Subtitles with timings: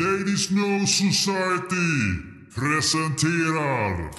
[0.00, 1.90] Ladies No Society
[2.54, 4.10] presenterar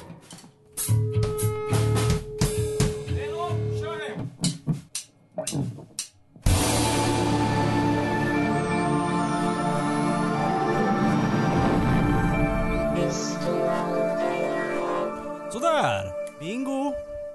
[15.51, 16.13] Sådär!
[16.39, 16.93] Bingo!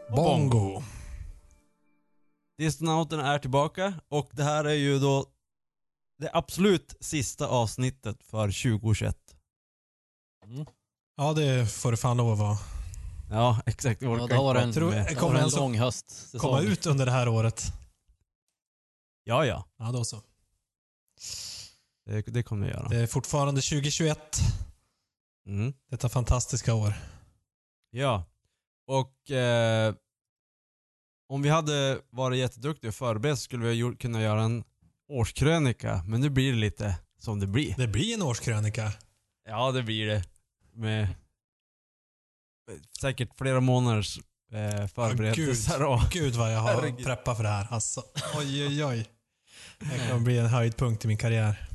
[0.08, 0.82] och Bongo.
[2.58, 5.35] Disconauten är tillbaka och det här är ju då
[6.18, 9.16] det absolut sista avsnittet för 2021.
[11.16, 12.58] Ja, det får det fan lov att vara.
[13.30, 14.02] Ja, exakt.
[14.02, 15.08] Ja, det var inte en, Tror- mer.
[15.08, 16.40] det kommer en lång höstsäsong.
[16.40, 17.62] Komma ut under det här året.
[19.24, 19.64] Ja, ja.
[19.78, 20.22] Ja, då så.
[22.06, 22.88] Det, det kommer jag göra.
[22.88, 24.18] Det är fortfarande 2021.
[25.46, 25.72] Mm.
[25.90, 26.94] Detta fantastiska år.
[27.90, 28.24] Ja.
[28.86, 29.94] Och eh,
[31.28, 34.64] om vi hade varit jätteduktiga och förberedda så skulle vi ha gjort, kunna göra en
[35.08, 36.04] årskrönika.
[36.06, 37.74] Men nu blir det lite som det blir.
[37.76, 38.92] Det blir en årskrönika.
[39.48, 40.24] Ja, det blir det.
[40.74, 41.08] Med
[43.00, 44.18] säkert flera månaders
[44.52, 45.84] eh, förberedelser.
[45.84, 47.04] och, Gud vad jag har Herregud.
[47.06, 47.66] preppat för det här.
[47.70, 48.02] Alltså,
[48.38, 49.06] oj, oj, oj.
[49.78, 51.68] Det kommer bli en höjdpunkt i min karriär.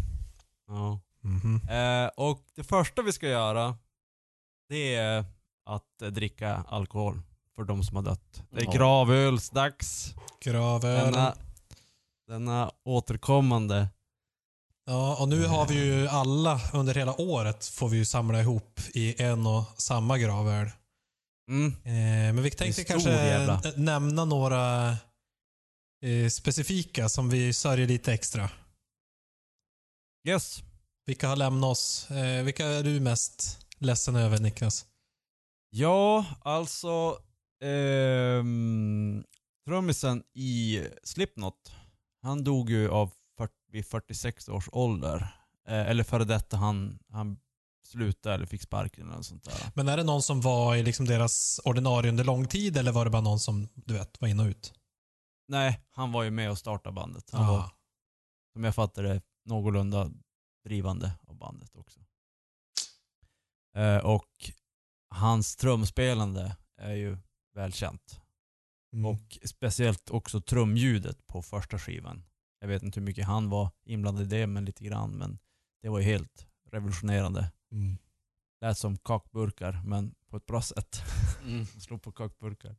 [0.68, 1.00] ja.
[1.24, 1.62] Mhm.
[1.70, 3.78] Eh, och det första vi ska göra,
[4.70, 5.26] det är
[5.66, 7.22] att eh, dricka alkohol
[7.56, 8.44] för de som har dött.
[8.52, 10.16] Det är gravölsdags.
[10.44, 11.14] Gravölen.
[11.14, 11.36] Denna,
[12.32, 13.88] denna återkommande.
[14.86, 18.80] Ja, och nu har vi ju alla under hela året får vi ju samla ihop
[18.94, 20.70] i en och samma gravöl.
[21.50, 21.68] Mm.
[21.84, 23.62] Eh, men vi tänkte kanske jävla.
[23.76, 24.90] nämna några
[26.06, 28.50] eh, specifika som vi sörjer lite extra.
[30.28, 30.64] Yes.
[31.06, 32.12] Vilka har lämnat oss?
[32.12, 34.86] Eh, vilka är du mest ledsen över Niklas?
[35.70, 37.20] Ja, alltså
[37.64, 39.24] ehm,
[39.68, 41.72] trummisen i Slipknot,
[42.22, 45.36] han dog ju av 40, vid 46 års ålder.
[45.68, 47.40] Eh, eller före detta han, han
[47.88, 49.72] slutade eller fick sparken eller något sånt där.
[49.76, 53.06] Men är det någon som var i liksom deras ordinarie under lång tid eller var
[53.06, 54.74] det bara någon som du vet var in och ut?
[55.48, 57.30] Nej, han var ju med och startade bandet.
[57.32, 57.72] Han var, Ah.
[58.54, 60.12] som jag fattar det, någorlunda
[60.64, 62.00] drivande av bandet också.
[63.76, 64.52] Eh, och
[65.10, 67.18] hans trumspelande är ju
[67.56, 68.22] välkänt.
[68.94, 69.06] Mm.
[69.06, 72.24] Och speciellt också trumljudet på första skivan.
[72.60, 75.12] Jag vet inte hur mycket han var inblandad i det, men lite grann.
[75.12, 75.40] Men
[75.82, 77.52] det var ju helt revolutionerande.
[77.72, 77.98] Mm.
[78.62, 81.02] Lät som kakburkar, men på ett bra sätt.
[81.46, 81.66] Mm.
[81.80, 82.76] Slå på kakburkar.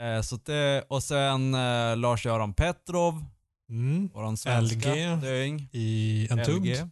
[0.00, 3.24] Eh, så det, och sen eh, Lars-Göran Petrov,
[3.68, 4.08] Mm.
[4.14, 5.16] våran svenska LG.
[5.20, 5.68] döing.
[5.72, 6.90] I Entombed.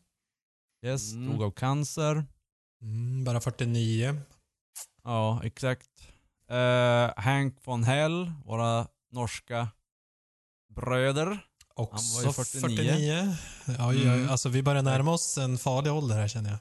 [0.85, 1.33] Yes, Mm.
[1.33, 2.25] dog av cancer.
[2.83, 4.17] Mm, bara 49.
[5.05, 5.91] Ja, exakt.
[6.55, 9.69] Eh, Hank von Hell, våra norska
[10.75, 11.39] bröder.
[11.75, 12.77] Också var ju 49.
[12.77, 13.37] 49.
[13.69, 14.31] Oj, oj, Mm.
[14.31, 16.59] Alltså vi börjar närma oss en farlig ålder här känner jag.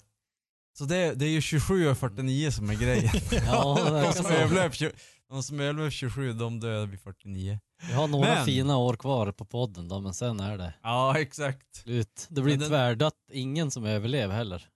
[0.78, 3.12] Så det, det är ju 27 och 49 som är grejen.
[3.32, 4.94] Ja, de, som tju-
[5.30, 7.60] de som överlever 27, de dör vid 49.
[7.88, 11.20] Vi har några Men- fina år kvar på podden då, men sen är det Ja,
[11.20, 11.76] exakt.
[11.76, 12.28] slut.
[12.30, 14.68] Det blir den- tvärdött, ingen som överlever heller.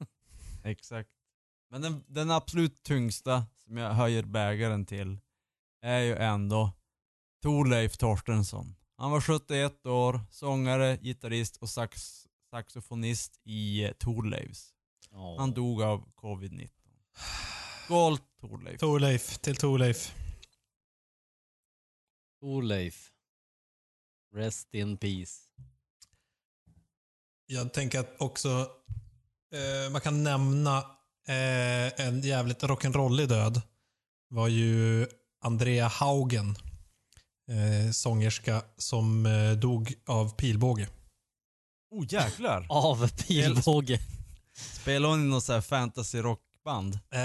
[0.64, 1.10] Exakt.
[1.70, 5.18] Men den, den absolut tyngsta som jag höjer bägaren till
[5.82, 6.72] är ju ändå
[7.42, 8.76] Torleif Torstensson.
[8.96, 14.74] Han var 71 år, sångare, gitarrist och sax, saxofonist i eh, Torleifs.
[15.10, 15.36] Ja.
[15.38, 16.68] Han dog av covid-19.
[17.84, 18.80] Skål Torleif.
[18.80, 20.14] Torleif, till Torleif.
[22.40, 23.12] Thorleif.
[24.34, 25.42] Rest in peace.
[27.46, 28.48] Jag tänker att också
[29.52, 30.99] eh, man kan nämna
[31.30, 33.62] eh, en jävligt rock'n'rollig död.
[34.30, 35.06] var ju
[35.44, 36.56] Andrea Haugen.
[37.50, 40.88] Eh, sångerska som eh, dog av pilbåge.
[41.90, 42.66] Oh jäklar.
[42.70, 44.00] Av pilbåge.
[44.54, 46.98] Spelar hon i något så här fantasy rockband?
[47.12, 47.20] Eh,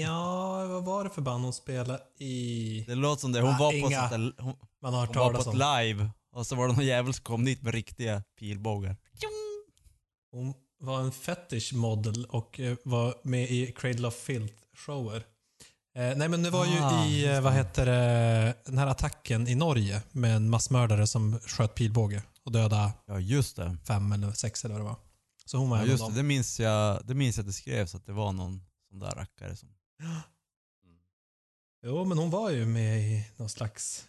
[0.00, 2.84] ja, vad var det för band hon spelade i?
[2.88, 3.40] Det låter som det.
[3.40, 4.08] Hon Ah, var på, inga.
[4.08, 5.52] sånt där, hon, Man har hon var på ett om.
[5.54, 8.96] live och så var det någon jävel som kom dit med riktiga pilbågar.
[10.32, 15.22] Hon var en fetish model och eh, var med i Cradle of Filth-shower.
[15.96, 19.48] Eh, nej men det var ju Ah, i, eh, vad heter det, den här attacken
[19.48, 23.76] i Norge med en massmördare som sköt pilbåge och dödade Ja just det.
[23.86, 24.96] fem eller sex eller vad det var.
[25.44, 27.94] Så hon var Ja, just det, det minns, jag, det minns jag att det skrevs
[27.94, 28.60] att det var någon
[28.90, 29.68] sån där rackare som...
[31.82, 34.06] Jo, men hon var ju med i någon slags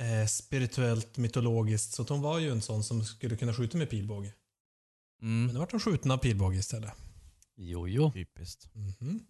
[0.00, 1.92] eh, spirituellt, mytologiskt.
[1.92, 4.32] Så att hon var ju en sån som skulle kunna skjuta med pilbåge.
[5.18, 6.92] Men Mm, nu vart hon skjuten av pilbåge istället.
[7.56, 8.12] Jo, jo.
[8.12, 8.68] typiskt.
[8.74, 9.26] Mhm.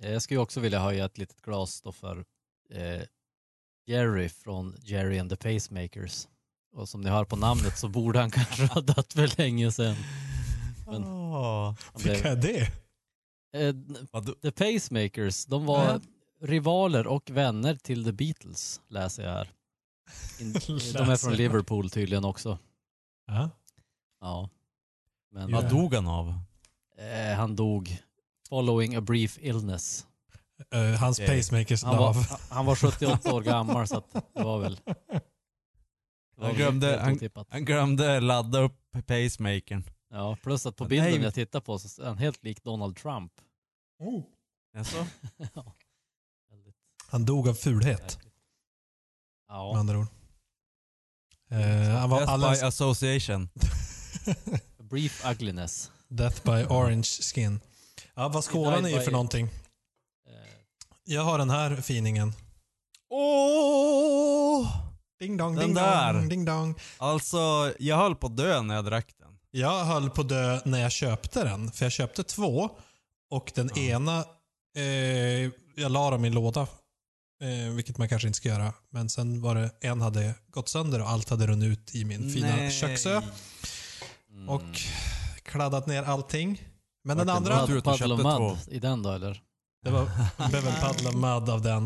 [0.00, 2.24] Eh, Jag skulle också vilja höja ett litet glas då för
[2.70, 3.02] eh,
[3.86, 6.28] Jerry från Jerry and the Pacemakers.
[6.72, 9.96] Och som ni hör på namnet så borde han kanske ha dött för länge sedan.
[10.86, 11.02] Men-
[12.02, 12.72] blev- Vilka är det?
[13.52, 13.74] Eh?
[14.42, 16.00] The Pacemakers, de var Ja.
[16.40, 19.52] rivaler och vänner till The Beatles, läser jag här.
[20.40, 20.52] In,
[20.92, 21.32] de är från.
[21.34, 22.58] Liverpool tydligen också.
[23.26, 23.50] Ja.
[24.20, 24.50] Ja.
[25.36, 25.68] Men Vad Ja.
[25.68, 26.28] dog han av?
[26.98, 28.02] eh, han dog
[28.48, 30.06] following a brief illness.
[30.72, 31.36] Eh, hans Okej.
[31.36, 32.16] pacemakers Han var,
[32.54, 34.80] han var 78 år gammal så att det var väl...
[34.86, 35.20] Det
[36.36, 37.46] var Han glömde- han-.
[37.48, 39.84] Han glömde ladda upp pacemakern.
[40.10, 41.20] Ja, plus att på Men bilden nej.
[41.22, 43.32] jag tittar på så är han helt lik Donald Trump.
[43.98, 44.22] Oh.
[44.74, 44.96] Jaså?
[45.54, 45.74] ja.
[46.50, 46.76] Väldigt
[47.08, 48.22] Han dog av fulhet, märkligt.
[48.24, 48.32] med
[49.48, 50.06] Ja, andra ord.
[51.50, 51.58] Eh,
[51.98, 52.60] han var Death alldeles...
[52.60, 53.48] by association.
[54.90, 55.90] brief ugliness.
[56.08, 57.60] Death by orange skin.
[58.14, 59.44] Ja, vad skålar ni för någonting?
[59.46, 59.52] Eh,
[61.04, 62.32] Jag har den här finingen.
[63.10, 64.68] Åh!
[65.20, 66.12] Ding dong, Den ding där.
[66.14, 66.74] dong, ding dong.
[66.98, 69.38] Alltså, jag höll på att dö när jag drack den.
[69.50, 71.72] Jag höll på att dö när jag köpte den.
[71.72, 72.70] För jag köpte två.
[73.30, 73.82] Och den Ja.
[73.82, 74.24] ena,
[74.76, 74.84] eh,
[75.76, 76.66] jag la dem i låda.
[77.42, 78.72] Eh, vilket man kanske inte ska göra.
[78.90, 82.34] Men sen var det, en hade gått sönder och allt hade runnit ut i min
[82.34, 82.70] fina Nej.
[82.70, 83.22] köksö.
[84.36, 84.48] Mm.
[84.48, 84.76] Och
[85.42, 86.68] kladdat ner allting.
[87.04, 89.42] Men den andra, Paddle och köpte Mud i den då eller?
[89.86, 91.84] det var, blev en paddla mud av den.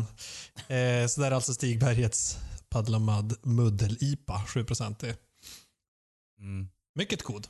[0.67, 2.37] Eh, så det är alltså Stigbergets
[2.69, 5.15] paddla mud muddel-IPA, 7%
[6.39, 6.67] Mm.
[6.95, 7.47] Mycket god.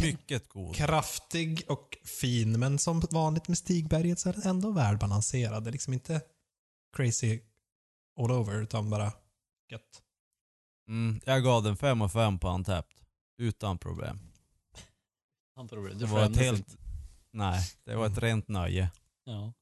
[0.00, 0.74] Mycket god.
[0.74, 5.64] Kraftig och fin, men som vanligt med Stigberget så är den ändå välbalanserad.
[5.64, 6.20] Det är liksom inte
[6.96, 7.40] crazy
[8.20, 9.12] all over, utan bara
[9.70, 10.02] gött.
[10.88, 11.20] Mm.
[11.24, 13.05] Jag gav den 5 och 5 på Antapt.
[13.38, 14.20] Utan problem.
[15.54, 16.06] Han tror det.
[16.06, 16.58] Var ett helt...
[16.58, 16.72] inte.
[17.30, 18.90] Nej, det var ett rent nöje.
[19.24, 19.52] Ja.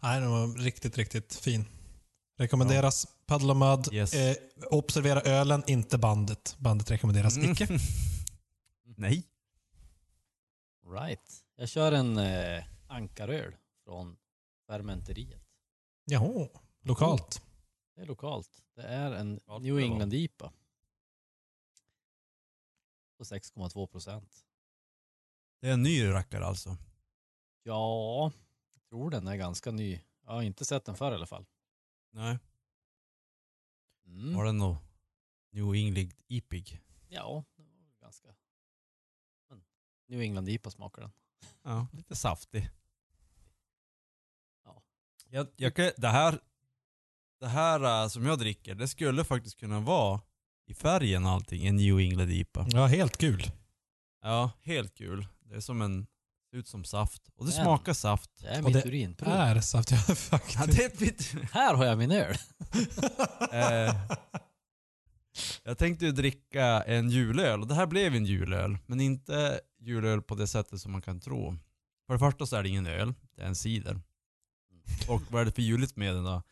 [0.00, 1.64] Nej, den var riktigt, riktigt fin.
[2.38, 3.06] Rekommenderas.
[3.26, 3.92] Paddla mud.
[3.92, 4.14] Yes.
[4.14, 4.36] Eh,
[4.70, 6.56] observera ölen, inte bandet.
[6.58, 7.52] Bandet rekommenderas Mm.
[7.52, 7.68] icke.
[8.96, 9.26] Nej.
[10.92, 11.44] Right.
[11.56, 14.16] Jag kör en eh, ankaröl från
[14.66, 15.42] Fermenteriet.
[16.04, 16.48] Jaha,
[16.82, 17.42] lokalt.
[17.96, 18.62] Det är lokalt.
[18.76, 19.78] Det är en Ja, New.
[19.78, 20.52] England IPA.
[23.20, 24.46] På 6,2 procent.
[25.60, 26.76] Det är en ny rackare alltså.
[27.62, 28.32] Ja,
[28.72, 30.00] jag tror den är ganska ny.
[30.24, 31.46] Jag har inte sett den förr i alla fall.
[32.10, 32.38] Nej.
[34.06, 34.34] Mm.
[34.34, 34.76] Var den nog
[35.50, 36.80] New England IPig?
[37.08, 38.34] Ja, det var ganska...
[39.48, 39.64] Men
[40.06, 41.12] New England IPA smakar den.
[41.62, 42.70] Ja, lite saftig.
[44.64, 44.82] Ja.
[45.28, 46.40] Jag, jag, det här,
[47.40, 50.20] det här äh, som jag dricker, det skulle faktiskt kunna vara
[50.70, 52.66] i färgen och allting, en New England IPA.
[52.72, 53.42] Ja, helt kul.
[54.22, 55.26] Ja, helt kul.
[55.44, 56.06] Det är som en,
[56.50, 57.22] ser ut som saft.
[57.36, 58.30] Och det Men- smakar saft.
[58.40, 59.32] Det är Och mitt det urinprov.
[59.32, 60.58] Är saft, ja faktiskt.
[60.60, 61.34] Ja, det är bit...
[61.52, 62.34] Här har jag min öl.
[63.52, 63.94] Eh,
[65.64, 68.78] jag tänkte ju dricka en julöl och det här blev en julöl.
[68.86, 71.56] Men inte julöl på det sättet som man kan tro.
[72.06, 74.00] För det första så är det ingen öl, det är en cider.
[75.08, 76.42] Och vad är det för juligt med den då?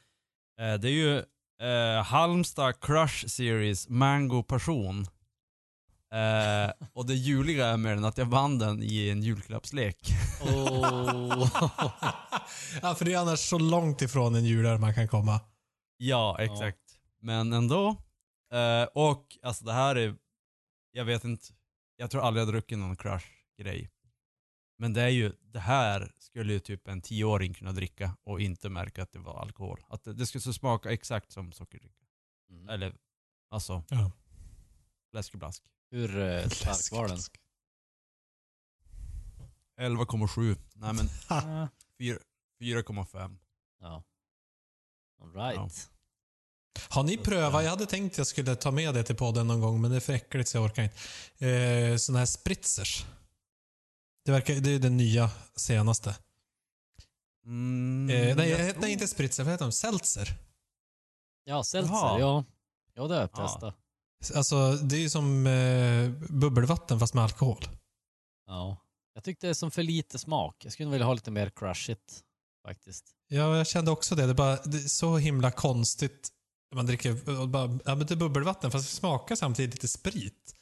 [0.61, 1.23] Eh, det är ju
[1.61, 5.07] eh, Halmstad Crush Series Mango Passion.
[6.13, 9.97] Eh, och det juliga är med den att jag vann den i en julklappslek.
[10.43, 11.51] Oh.
[12.83, 15.41] ja, för det är annars så långt ifrån en julöl man kan komma.
[15.97, 16.79] Ja, exakt.
[17.21, 17.97] Men ändå.
[18.53, 20.15] Eh, och alltså det här är,
[20.93, 21.45] jag vet inte,
[21.97, 23.91] jag tror aldrig jag har druckit någon crush-grej.
[24.81, 28.69] Men det är ju, det här skulle ju typ en tioåring kunna dricka och inte
[28.69, 29.85] märka att det var alkohol.
[29.89, 32.05] Att det, det skulle så smaka exakt som sockerdricka.
[32.51, 32.69] Mm.
[32.69, 32.97] Eller,
[33.51, 34.11] alltså, Ja.
[35.13, 35.63] läskeblask.
[35.91, 37.19] Hur eh, stark var den?
[39.81, 40.57] 11,7.
[40.75, 41.69] Nej men Ah.
[41.99, 42.19] 4
[42.61, 43.39] 4,5.
[43.81, 44.05] Ja.
[45.23, 45.91] All right.
[46.89, 49.81] Har ni prövat, jag hade tänkt jag skulle ta med det till podden någon gång,
[49.81, 50.97] men det är för äckligt så jag orkar inte.
[51.49, 53.07] Eh, såna här spritzers.
[54.25, 56.17] Det, verkar, det är den nya senaste.
[57.47, 59.45] Mm, Eh, nej, jag nej, inte spritzer.
[59.45, 59.73] Vad heter de?
[59.73, 60.29] Seltzer.
[61.45, 61.95] Ja, seltzer.
[61.95, 62.21] Jaha.
[62.21, 62.45] Ja.
[62.95, 63.47] Ja, det har jag Ja.
[63.49, 63.75] testat.
[64.35, 67.65] Alltså, det är ju som eh, bubbelvatten fast med alkohol.
[68.47, 68.77] Ja.
[69.15, 70.65] Jag tyckte det är som för lite smak.
[70.65, 72.21] Jag skulle vilja ha lite mer crushigt
[72.67, 73.05] faktiskt.
[73.29, 74.25] Ja, jag kände också det.
[74.25, 76.29] Det är, bara, det är så himla konstigt.
[76.75, 80.55] Man dricker bara, ja, men det är bubbelvatten fast det smakar samtidigt lite sprit.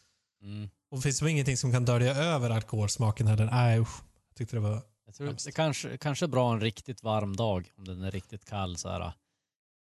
[0.43, 0.71] Mm.
[0.91, 3.45] Och det finns väl ingenting som kan dölja över alkoholsmaken heller.
[3.47, 4.01] Nej, usch.
[4.29, 4.83] Jag tyckte det var...
[5.07, 5.45] Jag tror Hemskt.
[5.47, 8.89] det kanske, kanske är bra en riktigt varm dag om den är riktigt kall så
[8.89, 9.13] här.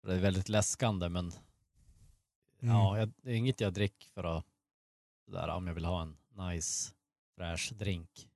[0.07, 1.33] Det är väldigt läskande men
[2.61, 2.75] Mm.
[2.75, 4.45] ja, jag, det är inget jag dricker för att
[5.25, 6.91] sådär, om jag vill ha en nice
[7.37, 8.27] fräsch drink.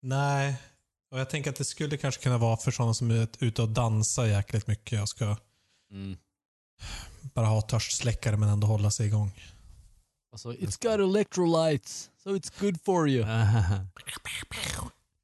[0.00, 0.56] Nej.
[1.10, 3.68] Och jag tänker att det skulle kanske kunna vara för sådana som är ute och
[3.68, 5.36] dansar jäkligt mycket och ska
[5.90, 6.16] Mm.
[7.34, 9.30] bara ha törstsläckare men ändå hålla sig igång.
[10.36, 13.24] Alltså, it's got electrolytes, so it's good for you.
[13.24, 13.78] Det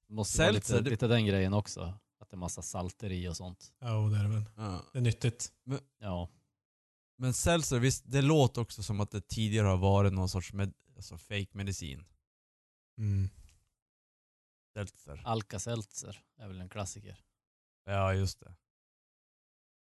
[0.15, 1.95] måste vara lite, det- lite den grejen också.
[2.21, 3.73] Att det är massa salter i och sånt.
[3.79, 4.45] Ja, det är det väl.
[4.57, 4.83] Ja.
[4.93, 5.53] Det är nyttigt.
[5.99, 6.29] Ja.
[7.17, 10.73] Men seltzer, visst, det låter också som att det tidigare har varit någon sorts med,
[10.97, 12.05] alltså fake medicin.
[12.99, 13.29] Mm.
[14.75, 15.23] Seltzer.
[15.25, 17.21] Alka-seltzer är väl en klassiker.
[17.85, 18.55] Ja, just det.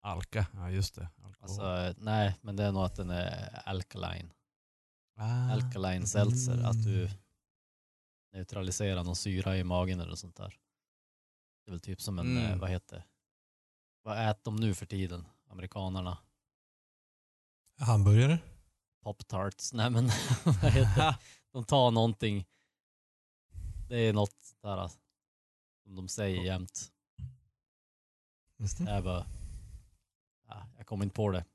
[0.01, 1.09] Alka, ja just det.
[1.23, 1.35] Alkohol.
[1.39, 4.33] Alltså, eh, nej, men det är nog att den är alkaline.
[5.15, 5.51] Ah.
[5.51, 6.63] Alkaline seltzer.
[6.63, 7.17] Att du Mm.
[8.33, 10.57] neutraliserar någon syra i magen eller sånt där.
[11.65, 12.51] Det är väl typ som en, Mm.
[12.51, 13.03] eh, vad heter det?
[14.03, 15.27] Vad äter de nu för tiden?
[15.49, 16.17] Amerikanerna?
[17.77, 18.39] Hamburgare?
[19.03, 19.73] Pop-tarts?
[19.73, 20.05] Nej men
[20.43, 21.17] vad heter det?
[21.51, 22.45] De tar någonting.
[23.89, 24.91] Det är något där
[25.83, 26.91] som de säger jämt.
[28.57, 28.87] Mhm.
[28.87, 29.25] Jag bara,
[30.47, 31.45] ja, jag kommer inte på det.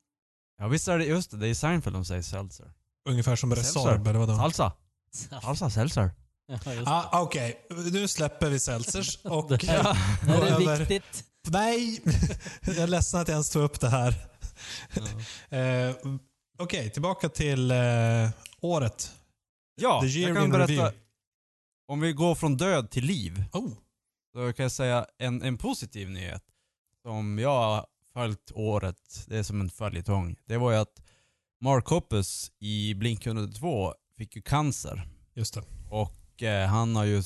[0.56, 2.72] Ja visst är det, just det, det är Seinfeld de säger seltzer.
[3.06, 3.54] Ungefär som.
[3.54, 4.36] Resorb, eller vadå?
[4.36, 4.72] Salsa!
[5.42, 6.10] Salsa, seltzer.
[6.48, 6.58] Ja.
[6.86, 9.82] Ah, Okej, nu släpper vi seltzers och Det här-
[10.26, 10.78] Det här är över...
[10.78, 11.24] viktigt.
[11.48, 12.00] Nej!
[12.66, 14.14] Jag är ledsen att jag ens tog upp det här.
[14.94, 15.02] Ja.
[15.58, 15.94] Eh,
[16.58, 17.76] Okej, tillbaka till eh,
[18.60, 19.12] året.
[19.80, 20.72] Ja, The year jag kan berätta.
[20.72, 20.96] review.
[21.88, 23.44] Om vi går från död till liv.
[23.52, 23.68] Oh.
[24.32, 26.42] Så kan jag säga en, en positiv nyhet.
[27.02, 30.36] Som jag har följt året, det är som en följetong.
[30.46, 31.02] Det var ju att
[31.66, 35.08] Mark Hoppus i Blink 102 fick ju cancer.
[35.34, 35.62] Just det.
[35.90, 37.22] Och eh, han har ju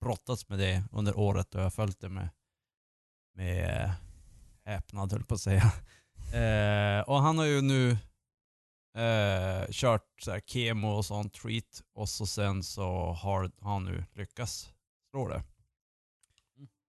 [0.00, 2.28] brottats med det under året och jag har följt det med,
[3.34, 3.90] med eh,
[4.64, 5.62] häpnad höll på att säga.
[6.34, 7.90] Eh, och han har ju nu
[9.02, 14.04] eh, kört så här kemo och sånt treat och så sen så har han nu
[14.12, 14.72] lyckats
[15.10, 15.42] slå det.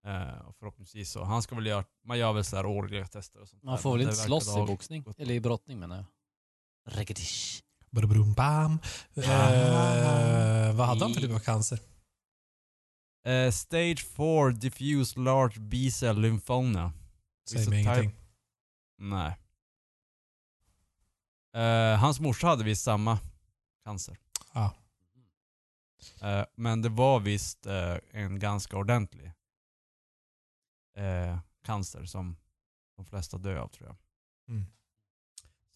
[0.05, 1.23] Eh, och förhoppningsvis så.
[1.23, 3.81] Han ska väl göra, man gör väl så här årliga tester och sånt Man där,
[3.81, 5.05] får väl inte slåss i boxning?
[5.17, 6.05] Eller i brottning menar jag.
[6.87, 7.63] Regadish.
[7.91, 8.79] Badabrum, bam.
[9.15, 11.79] Eh, vad hade han för typ av cancer?
[13.25, 16.93] Eh, stage 4 diffuse large B-cell lymphoma.
[17.49, 18.15] Säg Vissa mig ingenting.
[18.97, 19.37] Nej.
[21.53, 23.19] Eh, hans morsa hade visst samma
[23.85, 24.17] cancer.
[24.51, 24.69] Ah.
[26.21, 29.31] Eh, men det var visst eh, en ganska ordentlig
[31.63, 32.37] cancer som
[32.95, 33.97] de flesta dör av tror jag.
[34.49, 34.65] Mm.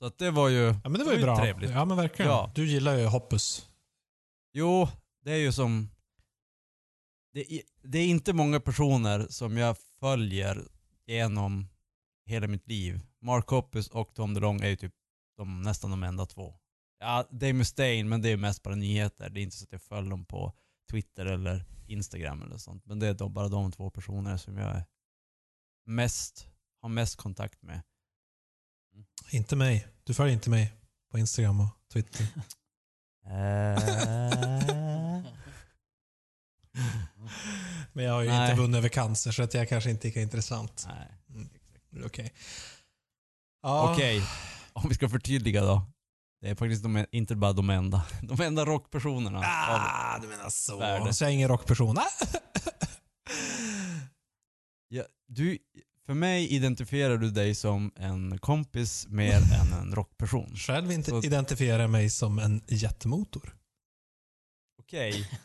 [0.01, 1.37] Så att det var ju, Ja men det var ju bra.
[1.37, 1.69] trevligt.
[1.71, 2.31] Ja men verkligen.
[2.31, 2.51] Ja.
[2.55, 3.69] Du gillar ju Hoppus.
[4.53, 4.87] Jo,
[5.23, 5.89] det är ju som...
[7.33, 10.67] Det är, det är inte många personer som jag följer
[11.05, 11.67] genom
[12.25, 12.99] hela mitt liv.
[13.19, 14.93] Mark Hoppus och Tom DeLong är ju typ
[15.37, 16.55] de, nästan de enda två.
[16.99, 19.29] Ja, Dave Mustaine, men det är mest bara nyheter.
[19.29, 20.53] Det är inte så att jag följer dem på
[20.91, 22.85] Twitter eller Instagram eller sånt.
[22.85, 24.83] Men det är då bara de två personer som jag
[25.85, 26.47] mest,
[26.81, 27.81] har mest kontakt med.
[29.31, 29.87] Inte mig.
[30.03, 30.73] Du följer inte mig
[31.11, 32.27] på Instagram och Twitter.
[33.25, 33.31] Eh,
[37.93, 38.49] Men jag har ju Nej.
[38.51, 40.87] inte vunnit över cancer så att jag kanske inte är lika intressant.
[40.87, 42.05] Nej.
[42.05, 42.33] Okej.
[43.61, 43.93] Ja.
[43.93, 44.23] Okej,
[44.73, 45.81] om vi ska förtydliga då.
[46.41, 48.05] Det är faktiskt de, inte bara de enda.
[48.21, 49.41] De enda rockpersonerna.
[49.43, 50.77] Ah, du menar så.
[50.77, 51.13] Värde.
[51.13, 51.97] Så jag är ingen rockperson.
[54.93, 55.57] Ja, du,
[56.05, 60.55] för mig identifierar du dig som en kompis mer än en rockperson.
[60.55, 63.55] Själv inte Så- identifierar jag mig som en jetmotor.
[64.79, 65.29] Okej.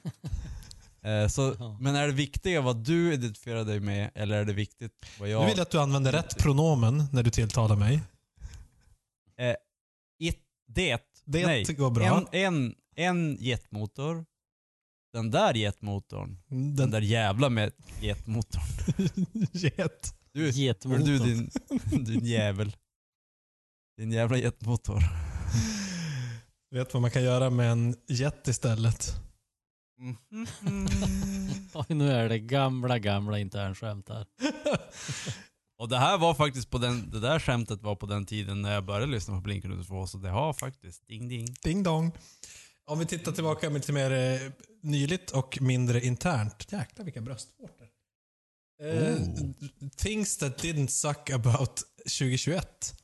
[1.02, 4.92] Eh, så, men är det viktiga vad du identifierar dig med eller är det viktigt
[5.20, 5.40] vad jag...
[5.40, 8.00] Nu vill jag att du använder rätt pronomen när du tilltalar mig.
[10.18, 11.64] It, det, Det nej.
[11.64, 12.04] går bra.
[12.04, 14.24] En, en, en jetmotor.
[15.12, 16.38] Den där jetmotorn.
[16.48, 18.62] Den, Den där jävla med jetmotorn.
[19.52, 20.14] Jet.
[20.36, 21.04] Du, hör Getmotorn.
[21.04, 21.50] du din,
[22.04, 22.76] din jävel.
[23.98, 25.02] Din jävla jetmotor.
[26.70, 29.14] Vet vad man kan göra med en jet istället?
[31.74, 34.26] Oj, nu är det gamla, gamla internskämt här.
[35.78, 38.74] Och det här var faktiskt på den, det där skämtet var på den tiden när
[38.74, 41.46] jag började lyssna på Blink 102 så det har faktiskt ding ding.
[41.62, 42.12] Ding dong.
[42.86, 44.50] Om vi tittar tillbaka med lite mer eh,
[44.82, 46.72] nyligt och mindre internt.
[46.72, 47.75] Jäklar vilka bröstvårtor.
[48.78, 49.16] Oh.
[49.96, 52.94] Things that didn't suck about 2021.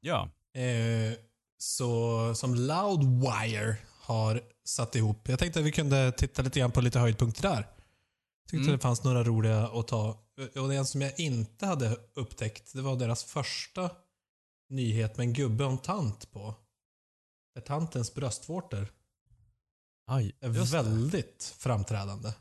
[0.00, 0.30] Ja.
[0.54, 1.14] Eh,
[1.58, 5.28] så som Loudwire har satt ihop.
[5.28, 7.66] Jag tänkte att vi kunde titta lite grann på lite höjdpunkter där.
[8.48, 8.72] Tyckte Mm.
[8.72, 10.08] det fanns några roliga att ta.
[10.56, 13.90] Och det en som jag inte hade upptäckt, det var deras första
[14.68, 16.54] nyhet med en gubbe och en tant på.
[17.54, 18.92] Där tantens bröstvårtor
[20.06, 22.32] Aj, är väldigt framträdande.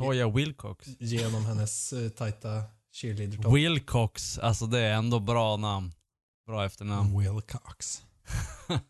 [0.00, 0.88] Toya Wilcox.
[0.98, 3.54] Genom hennes eh, tajta cheerleader-topp.
[3.54, 5.92] Wilcox, alltså det är ändå bra namn.
[6.46, 7.18] Bra efternamn.
[7.18, 8.02] Wilcox.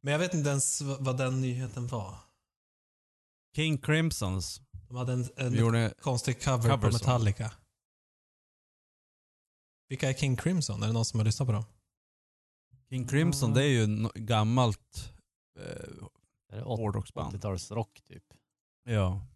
[0.00, 2.14] Men jag vet inte ens vad den nyheten var.
[3.56, 4.60] King Crimsons.
[4.88, 6.92] De hade en, en konstig cover, cover på.
[6.92, 7.52] Metallica.
[9.88, 10.82] Vilka är King Crimson?
[10.82, 11.64] Är det någon som har lyssnat på dem?
[12.90, 15.12] King Crimson, det är ju gammalt
[16.52, 17.36] eh, hårdrocksband.
[17.36, 18.24] 80-talsrock typ?
[18.84, 19.26] Ja.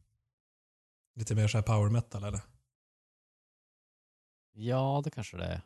[1.14, 2.40] Lite mer så här power metal eller?
[4.52, 5.62] Ja, det kanske det är.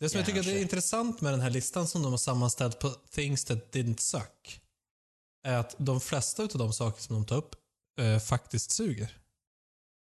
[0.00, 0.58] Det som jag tycker Kanske.
[0.58, 4.60] är intressant med den här listan som de har sammanställt på Things That Didn't Suck
[5.42, 7.54] är att de flesta av de saker som de tar upp
[8.00, 9.18] eh, faktiskt suger.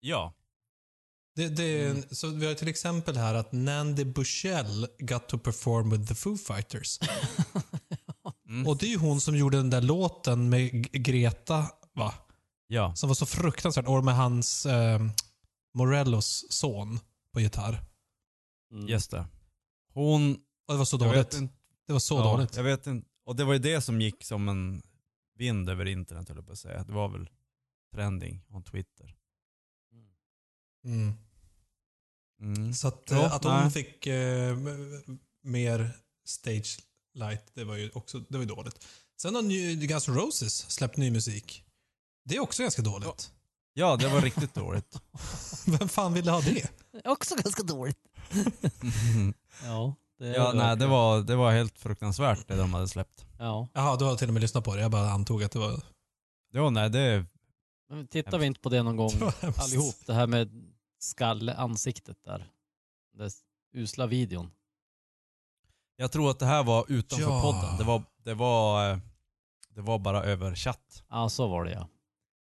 [0.00, 0.34] Ja.
[1.34, 5.38] Det, det är en, så vi har till exempel här att Nandy Bushell got to
[5.38, 6.98] perform with the Foo Fighters.
[8.48, 8.66] Mm.
[8.66, 12.14] Och det är ju hon som gjorde den där låten med Greta, va?
[12.68, 12.94] Ja.
[12.94, 13.86] Som var så fruktansvärt.
[13.86, 15.00] Och med hans eh,
[15.74, 17.00] Morellos son
[17.32, 17.84] på gitarr.
[18.72, 18.88] Mm.
[18.88, 19.26] Just det.
[19.92, 20.34] Hon...
[20.66, 21.34] Och det var så dåligt.
[21.34, 21.54] inte-
[21.86, 22.56] Det var så ja, dåligt.
[22.56, 23.08] Jag vet inte.
[23.24, 24.82] Och det var ju det som gick som en
[25.38, 26.84] vind över internet höll jag på att säga.
[26.84, 27.28] Det var väl
[27.94, 29.14] trending on Twitter.
[30.84, 31.12] Mm.
[32.40, 32.74] Mm.
[32.74, 33.70] Så att, Ja, eh, att hon nej.
[33.70, 34.56] fick eh,
[35.42, 35.90] mer
[36.24, 36.78] stage
[37.14, 38.86] light, det var ju också det var ju dåligt.
[39.20, 39.42] Sen har
[39.86, 41.64] Guns N' Roses släppt ny musik.
[42.28, 43.32] Det är också ganska dåligt.
[43.74, 45.00] Ja, det var riktigt dåligt.
[45.66, 46.68] Vem fan ville ha det?
[47.04, 47.98] Också ganska dåligt.
[49.64, 53.26] Ja, det ja, nej, det var, det var helt fruktansvärt det de hade släppt.
[53.38, 53.68] Ja.
[53.72, 54.80] Jaha, du har till och med lyssnat på det.
[54.82, 55.80] Jag bara antog att det var...
[56.52, 57.26] Ja, nej, det...
[57.88, 59.94] Men tittar vi inte på det någon gång det allihop?
[60.06, 62.50] Det här med skalleansiktet där.
[63.12, 63.30] Den
[63.74, 64.50] usla videon.
[65.96, 67.42] Jag tror att det här var utanför Ja.
[67.42, 67.78] podden.
[67.78, 68.98] Det var, det var, eh,
[69.74, 71.04] det var bara över chatt.
[71.08, 71.88] Ja, så var det ja.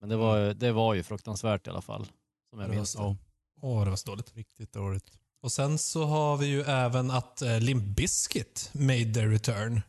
[0.01, 2.07] Men det var, ju- det var ju fruktansvärt i alla fall.
[2.51, 2.99] Som jag minns det.
[3.03, 3.17] Ja,
[3.61, 4.35] Åh, det var så dåligt.
[4.37, 5.19] riktigt dåligt.
[5.43, 9.81] Och sen så har vi ju även att eh, Limp Bizkit made their return.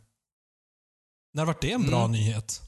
[1.34, 2.12] När vart det en bra Mm.
[2.12, 2.62] nyhet?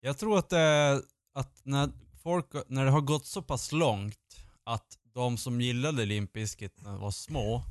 [0.00, 1.02] Jag tror att, det,
[1.34, 1.90] att när,
[2.22, 6.90] folk, när det har gått så pass långt att de som gillade Limp Bizkit när
[6.90, 7.62] de var små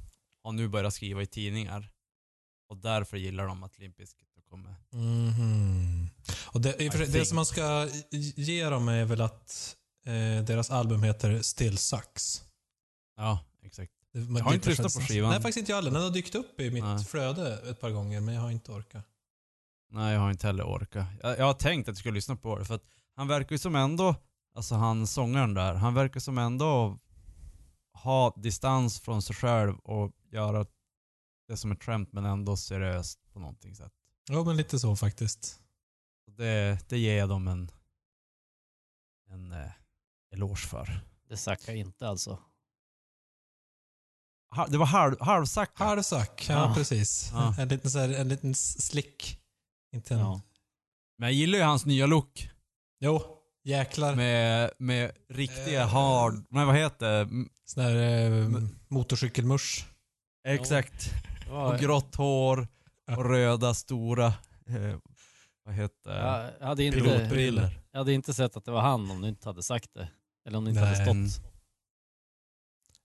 [0.44, 1.92] har nu börjat skriva i tidningar.
[2.70, 4.78] Och därför gillar de att Limp Bizkit har kommit.
[4.92, 6.10] Mhm.
[6.46, 7.88] Och det, i det som man ska
[8.36, 12.44] ge dem är väl att eh, deras album heter Still Sucks.
[13.18, 13.92] Ja, exakt.
[14.14, 15.30] Det, Jag har inte lyssnat på skivan.
[15.30, 15.92] Nej, faktiskt inte jag heller.
[15.92, 17.06] Den har dykt upp i mitt Nej.
[17.06, 19.06] flöde ett par gånger, men jag har inte orkat.
[19.92, 21.08] Nej, jag har inte heller orkat.
[21.22, 22.84] Jag, jag har tänkt att jag skulle lyssna på det för att
[23.16, 24.16] han verkar ju som ändå,
[24.56, 27.00] alltså han sångaren där, han verkar som ändå
[27.94, 30.66] ha distans från sig själv och göra
[31.48, 33.92] det som är skämt men ändå seriöst på någonting sätt.
[34.32, 35.60] Ja, men lite så faktiskt.
[36.38, 37.72] Det, det ger jag dem en,
[39.30, 39.72] en eh,
[40.34, 41.02] eloge för.
[41.30, 42.40] Det sackar inte alltså.
[44.56, 45.84] Ha- Det var halv, halvsacka.
[45.84, 46.74] Halvsack, ja, Ja.
[46.76, 47.30] precis.
[47.34, 47.56] Ja.
[47.60, 49.40] En, liten, så här, en liten slick.
[49.96, 50.20] Inte en...
[50.20, 50.42] Ja.
[51.18, 52.50] Men jag gillar ju hans nya look.
[53.00, 53.22] Jo,
[53.64, 54.16] jäklar.
[54.16, 55.88] Med, med riktiga Eh.
[55.90, 57.46] hard, men vad heter det?
[57.66, 59.86] Sån här eh, motorcykelmusch.
[60.48, 61.10] Exakt.
[61.52, 62.68] Och grått hår.
[63.18, 64.28] Och röda stora,
[64.68, 64.98] eh,
[65.64, 66.18] vad heter det?
[66.18, 67.80] jag, jag, hade inte, Pilotbriller.
[67.92, 70.10] jag hade inte sett att det var han om du inte hade sagt det.
[70.48, 71.06] Eller om det inte Nej.
[71.08, 71.46] hade stått.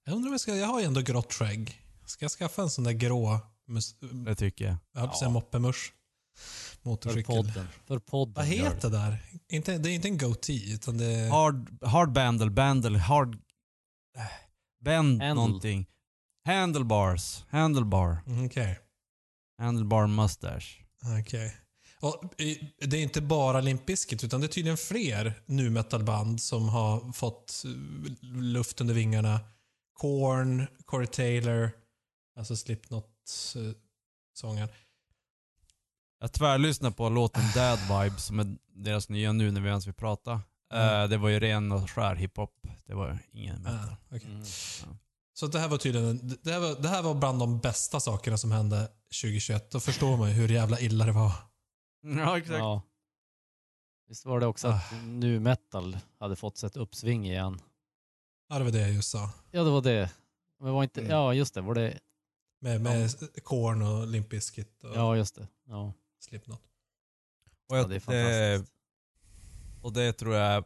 [0.04, 0.56] Jag undrar om jag ska...
[0.56, 1.80] Jag har ju ändå grått skägg.
[2.06, 3.38] Ska jag skaffa en sån där grå...
[3.66, 4.76] Mus, Det tycker jag.
[4.92, 5.32] jag höll på att säga Ja.
[5.32, 5.94] moppemusch.
[6.36, 7.24] För Motorcykel.
[7.24, 7.66] podden.
[7.86, 8.34] För podden.
[8.34, 9.18] Vad gör heter det där?
[9.48, 11.30] Inte, det är inte en goatee, utan det är...
[11.30, 13.34] Hard, hard bandle, bandle, hard...
[14.16, 14.22] eh,
[14.80, 15.34] Bend Handle.
[15.34, 15.86] någonting.
[16.44, 17.44] Handlebars.
[17.48, 18.18] Handlebar.
[18.26, 18.78] Mm, Okej.
[19.58, 20.66] Handlebar mustache.
[21.20, 21.56] Okej.
[22.00, 26.40] Och, i- Det är inte bara Limp Bizkit, utan det är tydligen fler nu metalband
[26.42, 27.70] som har fått eh,
[28.42, 29.40] luft under vingarna.
[29.92, 31.70] Korn, Corey Taylor,
[32.36, 34.68] alltså Slipknot-sången.
[36.20, 39.94] Jag tvärlyssnar på låten Dad Vibe som är deras nya nu när vi ens vill
[39.94, 40.40] prata.
[40.72, 41.02] Mm.
[41.02, 42.66] Eh, det var ju ren och skär hiphop.
[42.86, 43.78] Det var ingen metal.
[43.78, 44.30] Ah, okej.
[44.30, 44.44] Mm.
[45.36, 48.38] Så det här var tydligen det här var, det här var bland de bästa sakerna
[48.38, 48.88] som hände
[49.22, 49.70] 2021.
[49.70, 51.32] Då förstår man ju hur jävla illa det var.
[52.02, 52.58] Ja, exakt.
[52.58, 52.82] Ja.
[54.08, 57.60] Visst var det också att nu metal hade fått sig ett uppsving igen.
[58.48, 59.30] Ja, det var det jag just sa.
[59.50, 60.10] Ja, det var det.
[60.60, 61.12] Men var inte, Mm.
[61.12, 61.60] ja, just det.
[61.60, 61.98] Var det,
[62.60, 63.10] Med, med
[63.44, 65.48] Korn och Limp Bizkit och ja, just det.
[65.66, 66.60] Ja, Slipknot.
[67.68, 68.74] Och, ja det är det, fantastiskt.
[69.82, 70.64] och det tror jag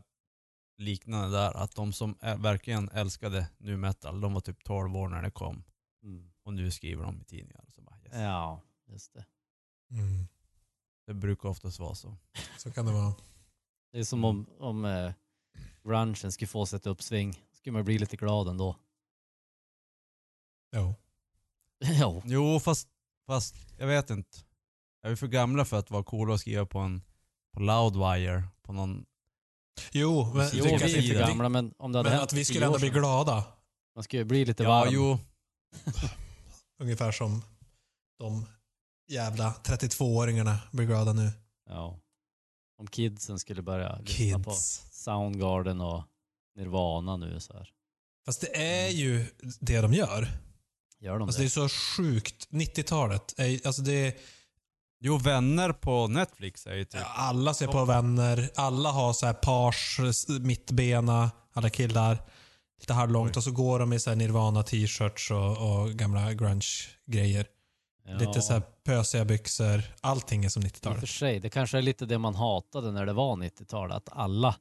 [0.78, 1.56] liknande där.
[1.56, 5.30] Att de som är, verkligen älskade nu metal, de var typ 12 år när det
[5.30, 5.64] kom.
[6.02, 6.30] Mm.
[6.42, 7.64] Och nu skriver de i tidningar.
[7.68, 8.14] Så bara, yes.
[8.14, 9.24] Ja, just det.
[9.90, 10.28] Mm.
[11.06, 12.16] Det brukar oftast vara så.
[12.58, 13.14] Så kan det vara.
[13.92, 15.12] Det är som om, om eh,
[15.84, 17.42] grungen skulle få sig ett uppsving.
[17.52, 18.76] skulle man bli lite glad ändå.
[20.76, 20.94] Jo.
[22.00, 22.22] jo.
[22.24, 22.88] Jo, fast,
[23.26, 24.38] fast jag vet inte.
[25.02, 27.02] Jag är för gamla för att vara coola och skriva på en
[27.52, 29.06] på Loudwire, på någon...
[29.92, 32.44] Jo, men, Jo, vi är inte- gamla men om det hade men hänt att vi
[32.44, 33.44] skulle ändå bli glada.
[33.94, 34.88] Man skulle bli lite Ja, varm.
[34.92, 35.18] jo.
[36.80, 37.42] Ungefär som
[38.18, 38.46] de
[39.10, 41.30] jävla 32-åringarna blir glada nu.
[41.68, 41.98] Ja.
[42.78, 44.82] Om kidsen skulle börja lyssna på Kids.
[44.92, 46.02] Soundgarden och
[46.56, 47.70] Nirvana nu så här.
[48.26, 49.26] Fast det är ju
[49.60, 50.28] det de gör.
[51.00, 51.68] Gör de Alltså det är det?
[51.68, 52.48] så sjukt.
[52.50, 53.34] 90-talet.
[53.38, 54.14] är- Alltså det är,
[55.00, 57.00] Jo, Vänner på Netflix är ju typ...
[57.04, 58.50] alla ser på vänner.
[58.54, 60.00] Alla har så här pars,
[60.40, 62.18] mittbena, alla killar.
[62.80, 63.37] Lite halvlångt.
[63.37, 67.46] Och så går de i så här Nirvana t-shirts och, och gamla grunge-grejer.
[68.04, 68.18] Ja.
[68.18, 69.82] Lite så här pösiga byxor.
[70.00, 71.08] Allting är som I och för 90-talet.
[71.08, 74.54] sig, det kanske är lite det man hatade när det var 90-tal, att alla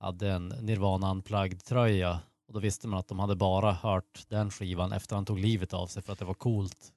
[0.00, 4.92] hade en Nirvana Unplugged-tröja och då visste man att de hade bara hört den skivan
[4.92, 6.92] efter han tog livet av sig för att det var coolt.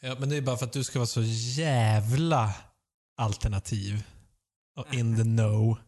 [0.00, 1.22] Ja, men det är bara för att du ska vara så
[1.60, 2.54] jävla
[3.16, 4.04] alternativ.
[4.76, 5.78] Och in the know.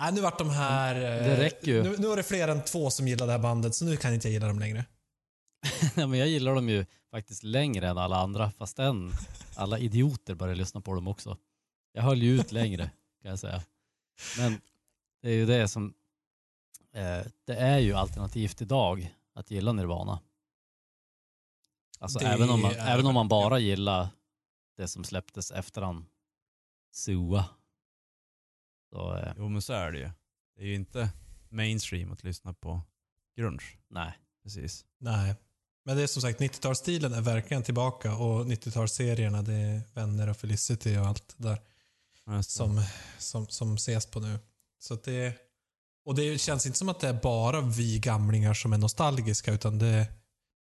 [0.00, 0.94] Nej, nu vart de här...
[0.94, 1.82] eh, Det räcker ju.
[1.82, 4.14] Nu, nu var det fler än två som gillade det här bandet, så nu kan
[4.14, 4.84] inte jag gilla dem längre.
[5.94, 9.12] Nej, men jag gillar dem ju faktiskt längre än alla andra, fast än
[9.54, 11.38] alla idioter började lyssna på dem också.
[11.92, 12.90] Jag höll ju ut längre,
[13.22, 13.62] kan jag säga.
[14.38, 14.60] Men
[15.22, 15.94] det är ju det som...
[16.92, 20.20] Eh, det är ju alternativt idag att gilla Nirvana.
[21.98, 24.08] Alltså Det även om, man, är- även om man bara gillar
[24.76, 26.06] det som släpptes efter han
[26.92, 27.44] Sua.
[28.90, 30.10] Så eh, Jo, men så är det ju.
[30.56, 31.10] Det är ju inte
[31.48, 32.80] mainstream att lyssna på
[33.36, 33.64] grunge.
[33.90, 34.12] nej.
[34.42, 34.84] Precis.
[34.98, 35.34] Nej.
[35.84, 40.36] Men det är som sagt, 90-talsstilen är verkligen tillbaka och 90-talsserierna, det är Vänner och
[40.36, 41.58] Felicity och allt det där
[42.42, 42.82] som,
[43.18, 44.38] som, som ses på nu.
[44.78, 45.32] Så att det,
[46.04, 49.78] och det känns inte som att det är bara vi gamlingar som är nostalgiska, utan
[49.78, 50.06] det,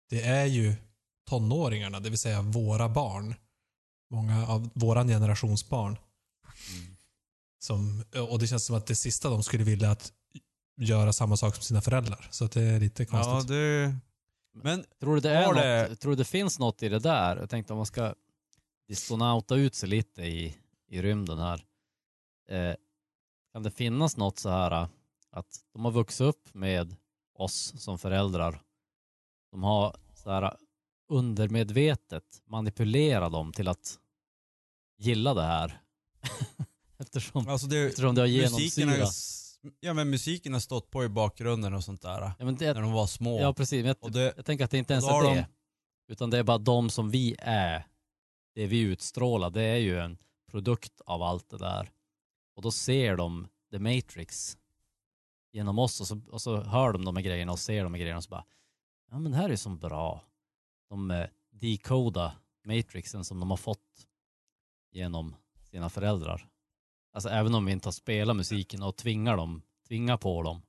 [0.10, 0.76] det är ju
[1.28, 3.36] tonåringarna, det vill säga våra barn.
[4.10, 5.98] Många av våran generations barn.
[6.74, 6.96] Mm.
[7.60, 10.14] Som, och det känns som att det sista de skulle vilja att
[10.78, 12.28] göra samma sak som sina föräldrar.
[12.32, 13.50] Så att det är lite konstigt.
[13.50, 13.96] Ja, det...
[14.64, 17.00] Men Tror du det, är Har något, det- tror du det finns något i det
[17.00, 17.38] där?
[17.38, 18.14] Jag tänkte om man ska
[18.88, 21.66] distonauta ut sig lite i, i rymden här.
[22.50, 22.76] Eh,
[23.54, 24.88] kan det finnas något så här
[25.32, 26.96] att de har vuxit upp med
[27.34, 28.62] oss som föräldrar.
[29.52, 30.58] De har så här
[31.08, 34.00] undermedvetet manipulerat dem till att
[34.98, 35.82] gilla det här.
[36.98, 39.14] eftersom, alltså det, eftersom det har genomsyrat.
[39.80, 42.22] ja, men musiken har stått på i bakgrunden och sånt där.
[42.40, 43.40] Ja, det, När de var små.
[43.42, 45.48] Ja precis, men jag, det- jag tänker att det inte ens är de- det.
[46.08, 47.88] Utan det är bara de som vi är.
[48.56, 50.18] Det vi utstrålar, det är ju en
[50.52, 51.92] produkt av allt det där.
[52.56, 54.58] Och då ser de The Matrix
[55.52, 58.00] genom oss och så, och så hör de de här grejerna och ser de här
[58.02, 58.46] grejerna och så bara
[59.12, 60.24] Ja men det här är ju så bra.
[60.90, 64.08] De eh, decoda Matrixen som de har fått
[64.92, 66.48] genom sina föräldrar.
[67.14, 70.62] Alltså även om vi inte har spelat musiken och tvingar dem, tvingar på dem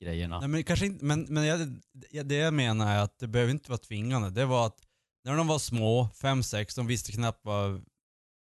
[0.00, 0.38] grejerna.
[0.40, 1.60] Nej, men kanske inte, men, men jag,
[1.92, 4.30] det- det jag menar är att det behöver inte vara tvingande.
[4.30, 4.80] Det var att
[5.24, 7.84] när de var små, fem sex, de visste knappt vad,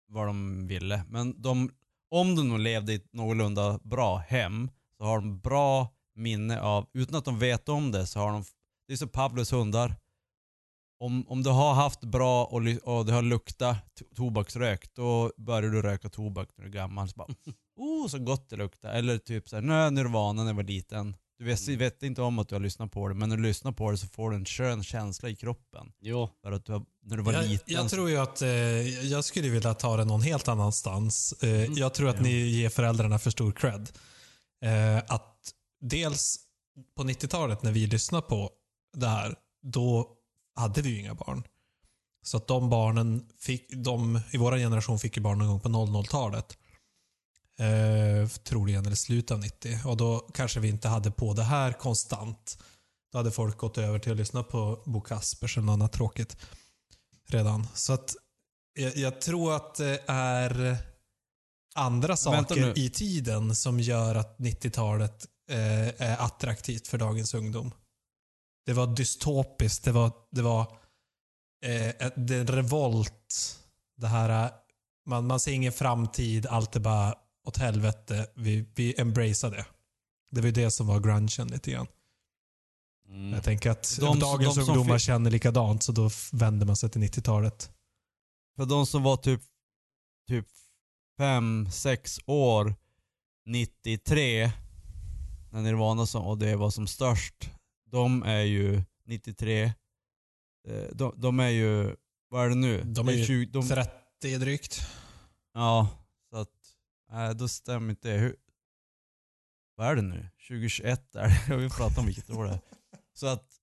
[0.08, 1.04] vad de ville.
[1.10, 1.72] Men de,
[2.10, 6.90] om de nog levde i ett någorlunda bra hem så har de bra minne av,
[6.94, 8.44] utan att de vet om det så har de,
[8.88, 9.96] det är så Pavlos hundar.
[11.00, 15.70] Om, om du har haft bra och, och det har luktat to- tobaksrök, då börjar
[15.72, 17.10] du röka tobak när du är gammal.
[17.10, 17.28] Så bara,
[17.78, 18.90] oh så gott det luktar.
[18.94, 21.16] Eller typ såhär, nu Nirvana när jag var liten.
[21.40, 21.80] Du vet, Mm.
[21.80, 23.98] vet inte om att du har lyssnat på det, men när du lyssnar på det
[23.98, 25.92] så får du en skön känsla i kroppen.
[26.02, 27.74] Jo, För att du har, när du var Jag, liten.
[27.76, 28.50] jag tror ju att eh,
[29.08, 31.34] jag skulle vilja ta det någon helt annanstans.
[31.44, 31.74] Eh, Mm.
[31.74, 32.22] Jag tror att Ja.
[32.22, 33.90] ni ger föräldrarna för stor cred.
[34.66, 35.38] Eh, att
[35.82, 36.40] dels
[36.98, 38.50] på 90-talet när vi lyssnade på
[38.98, 40.14] det här, då
[40.58, 41.44] hade vi ju inga barn.
[42.24, 45.70] Så att de barnen, fick, de i vår generation fick ju barn någon gång på
[45.70, 46.58] 00-talet.
[47.60, 49.80] Eh, troligen, eller slutet av 90.
[49.86, 52.58] Och då kanske vi inte hade på det här konstant.
[53.12, 56.38] Då hade folk gått över till att lyssna på Bo Kaspers eller något annat tråkigt
[57.28, 57.68] redan.
[57.74, 58.16] Så att
[58.74, 60.78] jag, jag tror att det är
[61.76, 67.72] andra saker i tiden som gör att 90-talet eh, är attraktivt för dagens ungdom.
[68.68, 70.62] Det var dystopiskt, det var, det var
[71.66, 73.60] eh, det är en revolt.
[73.98, 74.52] Det här, eh,
[75.06, 77.16] man, man ser ingen framtid, allt är bara
[77.48, 78.28] åt helvete.
[78.36, 79.66] Vi, vi embracear det.
[80.32, 81.88] Det var ju det som var grungen lite grann.
[83.10, 83.34] mm.
[83.34, 86.76] Jag tänker att De- dagens de som ungdomar fi- känner likadant, så då vänder man
[86.76, 87.72] sig till 90-talet.
[88.56, 89.42] För de som var typ,
[90.28, 90.48] typ
[91.18, 92.76] fem, sex år
[93.46, 94.52] 93,
[95.52, 97.50] när Nirvana som, och det var som störst,
[97.90, 99.64] de är ju 93.
[99.64, 99.72] Eh,
[100.94, 101.96] de, de är ju,
[102.30, 102.84] vad är det nu?
[102.84, 104.80] De är ju 20, de, 30 drygt.
[105.54, 105.90] Ja,
[106.30, 106.52] så att,
[107.12, 108.18] nej då stämmer inte det.
[108.18, 108.36] Hur,
[109.76, 110.30] vad är det nu?
[110.48, 111.42] 2021 är det.
[111.50, 112.60] Jag vill prata om vilket år det är.
[113.14, 113.54] Så att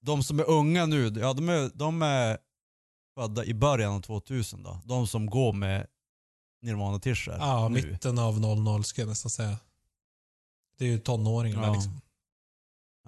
[0.00, 2.38] de som är unga nu, ja de är, de är
[3.14, 4.80] födda i början av 2000 då.
[4.84, 5.86] De som går med
[6.62, 7.90] Nirvana-t-shirts Ja, nu.
[7.90, 9.56] mitten av 00 ska jag nästan säga.
[10.78, 11.72] Det är ju tonåringarna Ja.
[11.74, 12.00] liksom.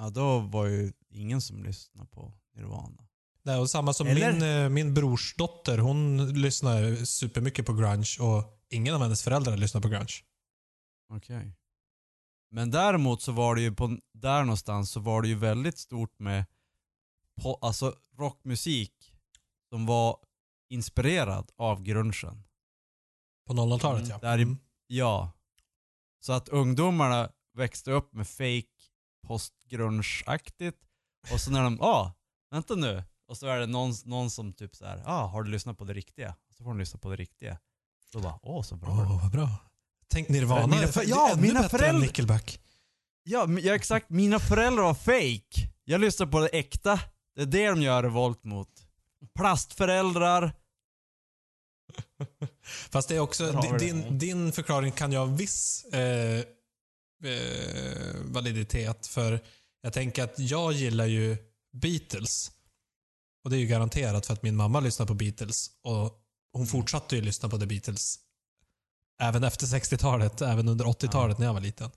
[0.01, 3.09] Ja, då var ju ingen som lyssnade på Nirvana.
[3.43, 4.33] Det är och samma som Eller?
[4.33, 5.79] min, eh, min brors dotter.
[5.79, 10.15] Hon lyssnar supermycket på grunge och ingen av hennes föräldrar lyssnar på grunge.
[11.13, 11.57] Okej.
[12.51, 16.19] Men däremot så var det ju på, där någonstans så var det ju väldigt stort
[16.19, 16.45] med
[17.43, 19.13] po, alltså rockmusik
[19.69, 20.19] som var
[20.69, 22.45] inspirerad av grungen.
[23.47, 24.19] På 00-talet Mm, ja.
[24.19, 24.59] där Mm.
[24.87, 25.33] Ja.
[26.21, 28.80] Så att ungdomarna växte upp med fake
[29.27, 30.79] postgrunge-aktigt
[31.33, 32.13] och så när de, ah,
[32.51, 33.05] vänta nu.
[33.29, 35.85] Och så är det någon, någon som typ så här, ah, har du lyssnat på
[35.85, 36.35] det riktiga?
[36.57, 37.59] Så får de lyssna på det riktiga.
[38.13, 38.91] Då bara, åh så bra.
[38.91, 39.49] Åh, vad bra.
[40.09, 40.67] Tänk Nirvana.
[40.67, 42.61] Mina för- ja, ännu mina bättre än föräldrar- Nickelback.
[43.23, 44.11] Ja, ja exakt.
[44.11, 45.71] Mina föräldrar var fake.
[45.85, 47.01] Jag lyssnar på det äkta.
[47.35, 48.69] Det är det de gör revolt mot.
[49.35, 50.53] Plastföräldrar.
[52.91, 56.45] Fast det är också, din, din, förklaring kan ha viss eh,
[57.25, 59.07] eh, validitet.
[59.07, 59.41] För
[59.83, 61.37] jag tänker att jag gillar ju
[61.73, 62.53] Beatles.
[63.45, 65.71] Och det är ju garanterat för att min mamma lyssnar på Beatles.
[65.83, 66.19] Och
[66.53, 68.19] hon fortsatte ju lyssna på The Beatles.
[69.23, 71.91] Även efter 60-talet, även under 80-talet när jag var liten.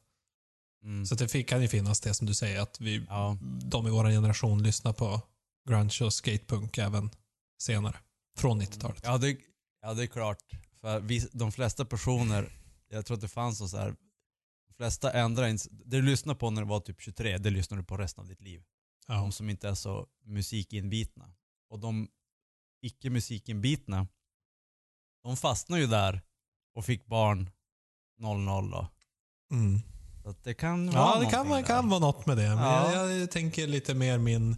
[0.84, 1.06] Mm.
[1.06, 3.38] Så det fick- kan ju finnas det som du säger, att vi, Ja.
[3.66, 5.22] de i vår generation lyssnar på
[5.70, 7.10] grunge och skatepunk även
[7.62, 7.98] senare.
[8.38, 9.02] Från 90-talet.
[9.04, 9.38] Ja det,
[9.82, 10.38] ja, det är klart.
[10.82, 12.52] För vi, de flesta personer,
[12.90, 13.96] jag tror att det fanns så här.
[14.78, 17.84] Flesta ändrar inte, det du lyssnade på när du var typ 23, det lyssnar du
[17.84, 18.64] på resten av ditt liv.
[19.08, 19.14] Ja.
[19.14, 21.34] De som inte är så musikinbitna.
[21.70, 22.08] Och de
[22.82, 24.08] icke musikinbitna,
[25.24, 26.22] de fastnar ju där
[26.76, 27.50] och fick barn
[28.20, 28.88] 00 då.
[29.52, 29.80] Mm.
[30.24, 32.50] Så det kan vara Ja, det kan, kan vara något med det.
[32.56, 32.94] Men Ja.
[32.94, 34.56] jag, jag tänker lite mer min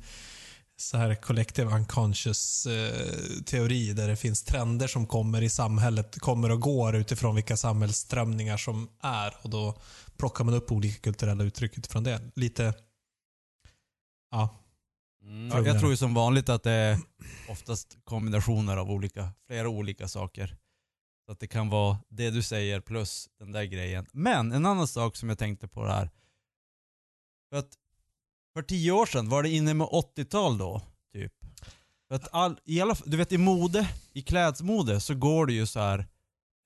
[0.77, 6.51] så här collective unconscious eh, teori där det finns trender som kommer i samhället, kommer
[6.51, 9.81] och går utifrån vilka samhällsströmningar som är och då
[10.17, 12.21] plockar man upp olika kulturella uttryck utifrån det.
[12.35, 12.73] Lite,
[14.31, 14.65] ja,
[15.25, 15.47] Mm.
[15.47, 16.99] Ja, jag tror ju som vanligt att det är
[17.49, 20.57] oftast kombinationer av olika, flera olika saker.
[21.25, 24.05] Så att det kan vara det du säger plus den där grejen.
[24.11, 26.09] Men en annan sak som jag tänkte på det här.
[27.49, 27.73] För att
[28.55, 30.81] för tio år sedan, var det inne med 80-tal då?
[31.13, 31.31] Typ.
[32.07, 35.65] För att all, i alla, du vet i mode, i klädmode så går det ju
[35.65, 36.07] så här,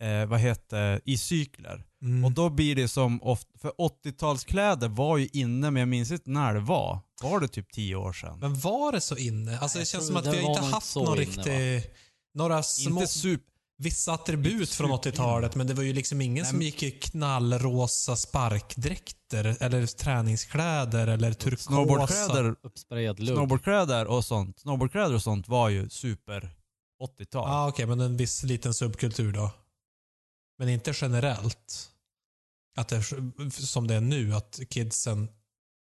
[0.01, 1.83] eh, vad heter i cykler.
[2.01, 2.25] mm.
[2.25, 6.29] Och då blir det som, ofta, för 80-talskläder var ju inne men jag minns inte
[6.29, 6.99] när det var.
[7.21, 8.39] Var det typ tio år sedan?
[8.39, 9.59] Men var det så inne?
[9.59, 11.91] Alltså Nej, det känns som att vi har inte haft någon inne, riktig...
[12.33, 13.01] Några små...
[13.01, 13.45] Inte super...
[13.81, 16.91] Vissa attribut från super 80-talet, men det var ju liksom ingen Nej, som gick i
[16.91, 21.63] knallrosa sparkdräkter eller träningskläder eller turkosa.
[21.63, 23.35] Snowboardkläder, Uppsprayad lugg.
[23.37, 24.59] snowboardkläder och sånt.
[24.59, 26.55] Snowboardkläder och sånt var ju super
[27.03, 27.49] 80-tal.
[27.49, 29.51] Ja, okej, men en viss liten subkultur då.
[30.57, 31.89] Men inte generellt.
[32.77, 35.29] Att det är som det är nu, att kidsen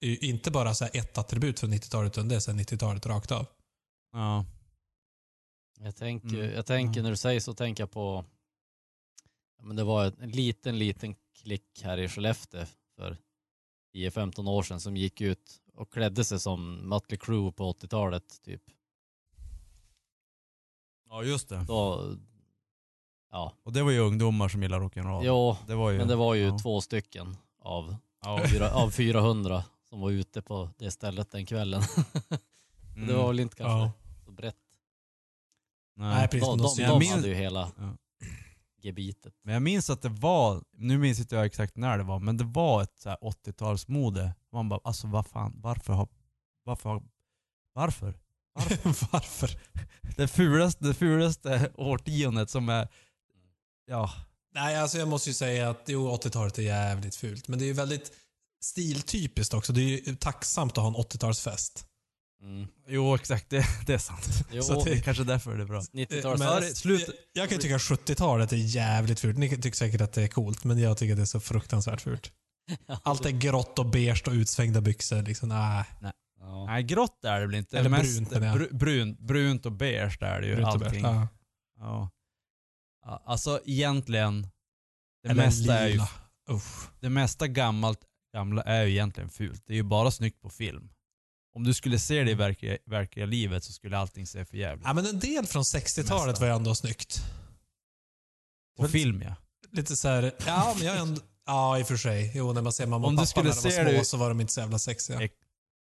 [0.01, 3.05] är ju inte bara så här ett attribut från 90-talet, utan det är sen 90-talet
[3.05, 3.45] rakt av.
[4.13, 4.45] Ja.
[5.83, 6.51] Jag tänker, Mm.
[6.55, 7.03] jag tänker Ja.
[7.03, 8.25] när du säger så tänker jag på,
[9.57, 12.65] ja, men det var en liten, liten klick här i Skellefteå
[12.95, 13.17] för
[13.93, 18.61] 10-15 år sedan som gick ut och klädde sig som Mötley Crüe på 80-talet typ.
[21.09, 21.63] ja, just det.
[21.67, 22.13] Då,
[23.31, 25.21] ja, Och det var ju ungdomar som gillar rock'n'roll.
[25.25, 26.57] jo, det var ju, men det var ju ja.
[26.59, 28.41] två stycken av, Ja.
[28.51, 31.81] fyra, av 400 som var ute på det stället den kvällen.
[32.95, 33.07] Mm.
[33.07, 33.91] Det var väl inte kanske Ja.
[35.99, 36.15] Nej.
[36.15, 36.47] Nej, precis.
[36.47, 37.95] De, men de, de- minns- hade ju hela Ja.
[38.81, 39.33] gebitet.
[39.43, 42.37] Men jag minns att det var, nu minns inte jag exakt när det var, men
[42.37, 44.31] det var ett så här 80-talsmode.
[44.53, 46.07] Man bara, alltså vad fan, varför har,
[46.63, 47.03] varför har,
[47.73, 48.13] varför?
[49.11, 49.49] Varför?
[50.17, 52.87] Det fulaste, det fulaste årtiondet som är,
[53.85, 54.11] ja,
[54.55, 57.47] Nej, alltså jag måste ju säga att jo, 80-talet är jävligt fult.
[57.47, 58.11] Men det är ju väldigt
[58.63, 59.73] stiltypiskt också.
[59.73, 61.85] Det är ju tacksamt att ha en 80-talsfest.
[62.41, 62.67] Mm.
[62.87, 64.45] jo exakt, det, det är sant.
[64.51, 65.79] Jo, Så Det är kanske därför det är bra.
[65.81, 66.39] 90-tals...
[66.39, 69.37] Men- slut- Jag, jag kan ju tycka att 70-talet är jävligt fult.
[69.37, 72.01] Ni tycker säkert att det är coolt, men jag tycker att det är så fruktansvärt
[72.01, 72.31] fult.
[73.03, 75.21] Allt är grått och beige och utsvängda byxor.
[75.21, 75.85] Liksom, nej.
[76.39, 76.65] Ja.
[76.65, 77.79] Nej, grått är det väl inte.
[77.79, 81.03] Eller Mest brunt, bru, brunt, brunt och beige där är det ju Brunt och allting.
[81.03, 81.27] beige.
[81.79, 82.09] Ja.
[83.05, 83.21] Ja.
[83.25, 84.41] Alltså egentligen,
[85.23, 86.09] det Eller mesta, är ju, lila.
[86.49, 86.89] Uff.
[86.99, 87.99] det mesta gammalt,
[88.33, 89.63] gamla är ju egentligen fult.
[89.67, 90.89] Det är ju bara snyggt på film.
[91.59, 94.85] Om du skulle se det i verkliga, verkliga livet så skulle allting se för jävligt
[94.87, 96.39] Ja, men en del från 60-talet Mesta.
[96.45, 97.21] var ju ändå snyggt.
[98.77, 99.35] På film ja.
[99.71, 102.31] Lite så här, ja, men jag är ändå, ja i och för sig.
[102.35, 103.91] Jo, när man ser mamma och Om du pappa skulle när de var se små
[103.91, 105.21] det- så var de inte så jävla sexiga.
[105.21, 105.35] Ex-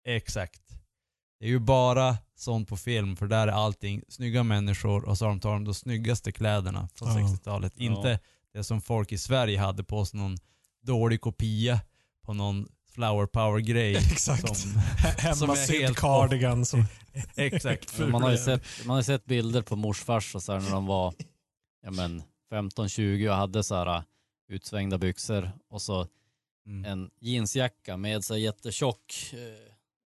[0.06, 0.62] Exakt.
[1.40, 5.26] Det är ju bara sånt på film för där är allting snygga människor och så
[5.26, 7.28] har de tagit de snyggaste kläderna från Ja.
[7.28, 7.74] 60-talet.
[7.76, 7.84] Ja.
[7.84, 8.20] Inte
[8.54, 10.38] det som folk i Sverige hade på sig någon
[10.82, 11.80] dålig kopia
[12.26, 13.96] på någon flower power-grej.
[14.12, 14.58] Exakt.
[14.58, 14.72] Som,
[15.18, 16.86] Hemma som är sydd helt cardigan som...
[17.36, 18.00] exakt.
[18.00, 20.72] Man har ju sett, man har ju sett bilder på morsfars och så här när
[20.72, 21.14] de var
[21.84, 24.02] ja, men 15-20 och hade så här uh,
[24.50, 26.08] utsvängda byxor och så
[26.68, 26.86] Mm.
[26.86, 29.40] en jeansjacka med så här jättetjock, eh,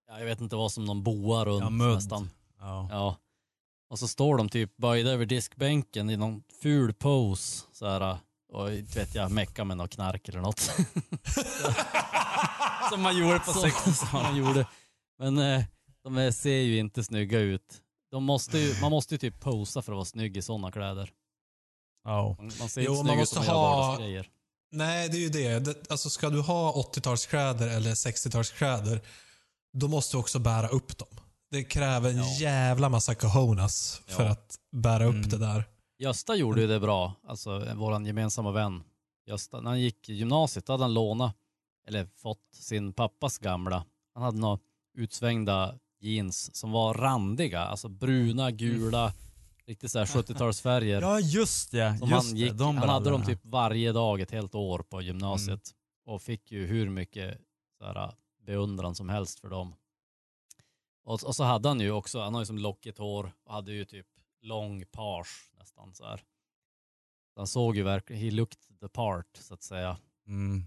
[0.08, 1.96] ja, jag vet inte vad som någon boa runt Ja, mudd.
[1.96, 2.30] nästan.
[2.60, 2.88] Ja.
[2.92, 3.18] Ja.
[3.90, 8.18] Och så står de typ böjda över diskbänken i någon ful pose så här uh,
[8.54, 10.72] och vet jag, mecka med något knark eller något.
[12.92, 13.98] Som man gjorde på Så- 60-talet.
[13.98, 14.68] som man gjorde.
[15.20, 15.64] Men eh,
[16.04, 17.82] de ser ju inte snygga ut.
[18.12, 21.10] De måste ju, man måste ju typ posa för att vara snygg i sådana kläder.
[22.04, 22.36] Ja.
[22.40, 24.30] Man, man ser Jo, inte snygg ut måste om man gör ha- vardagsgrejer.
[24.72, 25.60] Nej, det är ju det.
[25.60, 29.00] det alltså, ska du ha 80-talskläder eller 60-talskläder,
[29.74, 31.08] då måste du också bära upp dem.
[31.52, 32.34] Det kräver en Ja.
[32.40, 34.30] jävla massa cojones för Ja.
[34.32, 35.30] att bära upp Mm.
[35.30, 35.64] det där.
[36.00, 38.84] Gösta gjorde ju det bra, alltså vår gemensamma vän.
[39.28, 41.36] Gösta, när han gick i gymnasiet då hade han lånat,
[41.88, 43.86] eller fått sin pappas gamla.
[44.14, 44.60] Han hade några
[44.94, 49.14] utsvängda jeans som var randiga, alltså bruna, gula,
[49.66, 51.02] riktigt såhär 70-talsfärger.
[51.02, 51.98] ja, just det.
[51.98, 54.80] Som Just han, det, gick, de han hade dem typ varje dag ett helt år
[54.80, 55.74] på gymnasiet.
[56.06, 57.42] Och fick ju hur mycket
[57.78, 58.14] så här,
[58.46, 59.76] beundran som helst för dem.
[61.04, 63.74] Och, och så hade han ju också, han har ju som lockigt hår och hade
[63.74, 64.08] ju typ
[64.42, 66.24] lång page nästan så här.
[67.36, 69.98] Han såg ju verkligen, he looked the part så att säga.
[70.28, 70.64] Mm.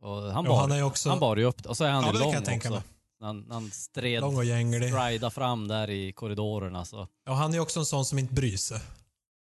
[0.00, 1.66] Och han Ja, bar, han är ju också han bar ju upp.
[1.66, 2.82] Och så är han Ja, kan lång jag tänka också.
[3.20, 4.92] När han, han stred, lång och gänglig.
[4.94, 7.08] strida fram där i korridorerna så.
[7.24, 8.80] Ja, han är också en sån som inte bryr sig.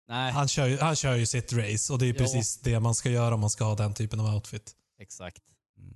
[0.09, 2.15] Nej, Han kör, ju, han kör ju sitt race och det är Jo.
[2.19, 4.77] precis det man ska göra om man ska ha den typen av outfit.
[4.99, 5.43] exakt.
[5.79, 5.95] Mm.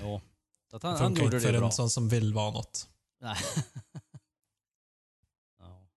[0.00, 0.20] Jo.
[0.70, 1.64] Så att Det han, han gjorde det för bra.
[1.66, 2.88] en sån som vill vara något.
[3.20, 3.36] Nej.
[5.58, 5.88] ja.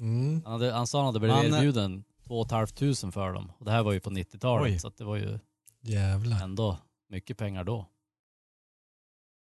[0.00, 0.42] Mm.
[0.44, 3.52] han, hade, han sa han hade blivit Han- erbjuden 2 500 för dem.
[3.58, 4.14] Och det här var ju på Oj.
[4.22, 5.38] 90-talet så att det var ju
[5.80, 6.42] Jävlar.
[6.42, 7.88] ändå mycket pengar då.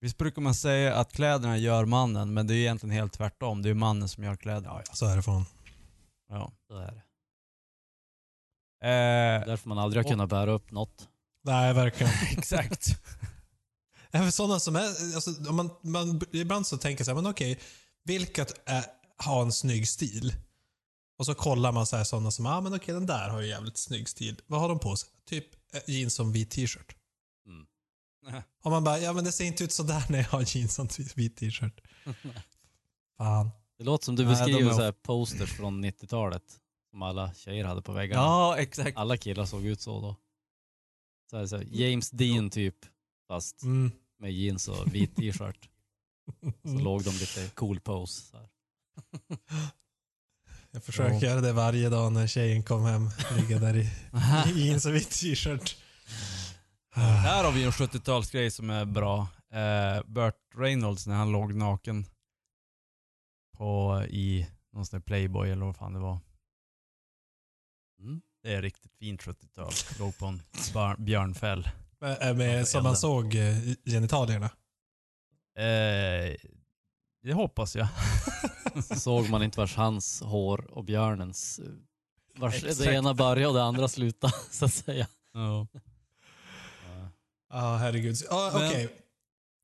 [0.02, 3.62] Visst brukar man säga att kläderna gör mannen, men det är egentligen helt tvärtom.
[3.62, 4.68] Det är mannen som gör kläder.
[4.70, 5.46] Ja, ja, så är det fan.
[6.30, 6.52] Ja.
[6.68, 7.02] Så är det.
[8.88, 11.10] Eh, Därför man aldrig har Och- kunnat bära upp något.
[11.44, 12.14] Nej, verkligen.
[12.38, 12.88] exakt.
[14.12, 17.60] Även sådana som är, alltså, man, man, ibland så tänker jag så här, men okej,
[18.04, 18.86] vilka är,
[19.18, 20.34] har en snygg stil?
[21.18, 23.42] Och så kollar man så här sådana som, ja ah, men okej den där har
[23.42, 24.42] ju jävligt snygg stil.
[24.48, 25.10] Vad har de på sig?
[25.26, 26.96] Typ eh, jeans och vit t-shirt.
[28.64, 30.80] Och man bara, ja men det ser inte ut så där när jag har jeans
[30.80, 31.82] och vit t-shirt.
[33.18, 33.50] Fan.
[33.78, 36.44] Det låter som du beskriver så här posters från 90-talet.
[36.90, 38.22] Som alla tjejer hade på väggarna.
[38.22, 38.98] Ja, exakt.
[38.98, 40.16] Alla killar såg ut så då.
[41.30, 42.76] Så här, så här, James Dean typ.
[43.28, 43.92] Fast Mm.
[44.20, 45.70] med jeans och vit t-shirt.
[46.64, 48.22] Så låg de lite cool pose.
[48.22, 48.48] Så här.
[50.72, 53.10] Jag försöker göra det varje dag när tjejen kom hem.
[53.38, 53.90] Ligga där i
[54.50, 55.78] i jeans och vit t-shirt.
[56.96, 59.28] Här har vi en 70-talsgrej som är bra.
[59.52, 62.06] Eh, Burt Reynolds när han låg naken
[63.58, 66.20] på, i någon sån där Playboy eller vad fan det var.
[68.00, 68.22] Mm.
[68.44, 69.72] Det är riktigt fint 70-tal.
[70.00, 70.42] Låg på en
[70.98, 71.70] björnfäll.
[72.00, 74.50] Med, eh, med, som man såg eh, genitalierna.
[75.58, 76.36] Eh,
[77.24, 77.88] det hoppas jag.
[78.84, 81.66] Så såg man inte vars hans hår och björnens, eh,
[82.36, 82.80] vars Exakt.
[82.80, 85.08] det ena började och det andra slutade så att säga.
[85.34, 85.68] Ja.
[87.56, 87.72] Ja.
[87.72, 88.16] Ja, herregud.
[88.32, 88.90] Men- Okej,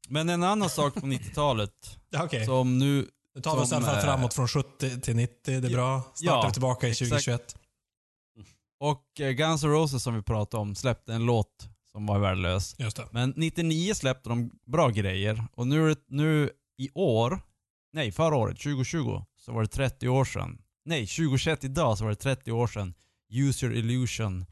[0.09, 2.45] Men en annan sak på 90-talet ja, okej.
[2.45, 5.15] som nu Nu tar vi oss i alla som, fall eh, framåt från 70 till
[5.15, 5.35] 90.
[5.45, 6.01] Det är bra.
[6.01, 7.09] Snart Ja, är vi tillbaka i exakt.
[7.09, 7.55] 2021.
[8.79, 12.75] Och eh, Guns N' Roses som vi pratade om släppte en låt som var värdelös.
[13.11, 17.39] Men 99 släppte de bra grejer och nu, nu i år,
[17.93, 20.61] nej förra året, 2020, så var det 30 år sedan.
[20.85, 22.93] Nej, 2021 idag så var det 30 år sedan
[23.33, 24.45] Use Your Illusion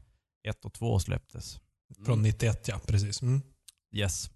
[0.48, 1.60] 1 och 2 släpptes.
[2.04, 3.22] Från 91 ja, precis.
[3.22, 3.42] Mm.
[3.92, 4.26] Yes.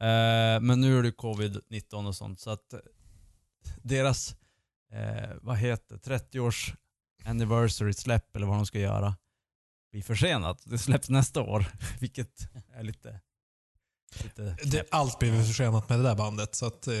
[0.00, 2.78] Eh, men nu är det covid-19 och sånt så att eh,
[3.82, 4.36] deras,
[4.92, 6.74] eh, vad heter 30-års
[7.24, 9.16] anniversary släpp eller vad de ska göra
[9.92, 10.62] blir försenat.
[10.64, 11.66] Det släpps nästa år,
[12.00, 13.20] vilket är lite...
[14.22, 16.54] lite Det, allt blev försenat med det där bandet.
[16.54, 16.94] Så att, eh,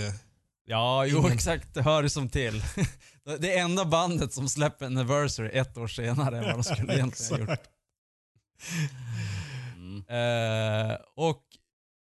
[0.68, 1.74] Ja, jo Ingen- exakt.
[1.74, 2.62] Det hör som till.
[3.38, 7.52] Det enda bandet som släpper anniversary ett år senare än vad de skulle egentligen ha
[7.54, 7.60] gjort.
[10.08, 10.90] Mm.
[10.90, 11.42] Eh, och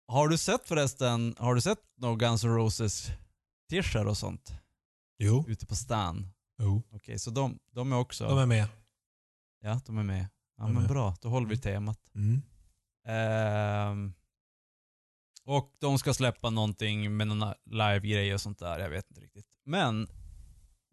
[0.09, 3.07] har du sett förresten, har du sett några Guns N' Roses
[3.71, 4.53] t-shirts och sånt
[5.19, 5.45] Jo.
[5.49, 6.29] ute på stan.
[6.59, 6.83] jo.
[6.91, 8.29] Okej, så de, de är också...
[8.29, 8.67] De är med.
[9.61, 10.27] Ja, de är med.
[10.59, 11.99] Ja De men bra, då håller vi temat.
[12.15, 12.43] Mm.
[13.07, 14.13] Ehm,
[15.45, 19.47] och de ska släppa någonting med någon live-grej och sånt där, jag vet inte riktigt.
[19.65, 20.09] Men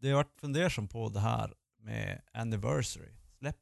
[0.02, 3.60] det har varit fundersam på det här med anniversary, släpp.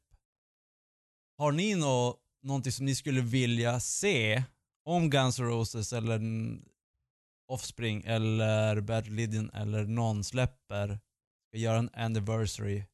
[1.36, 4.44] Har ni nå, någonting som ni skulle vilja se
[4.84, 6.20] om Guns N' Roses eller
[7.48, 11.00] Offspring eller Bad Religion eller någon släpper,
[11.48, 12.84] ska göra en anniversary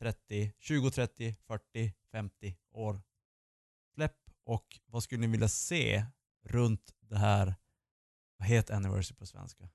[0.00, 3.02] 30, 20, 30, 40, 50 år
[3.94, 6.06] släpp och vad skulle ni vilja se
[6.44, 7.54] runt det här,
[8.38, 9.68] vad heter anniversary på svenska?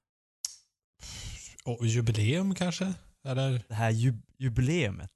[1.65, 2.93] Och jubileum kanske?
[3.23, 3.63] Eller?
[3.67, 5.11] Det här ju, jubileumet.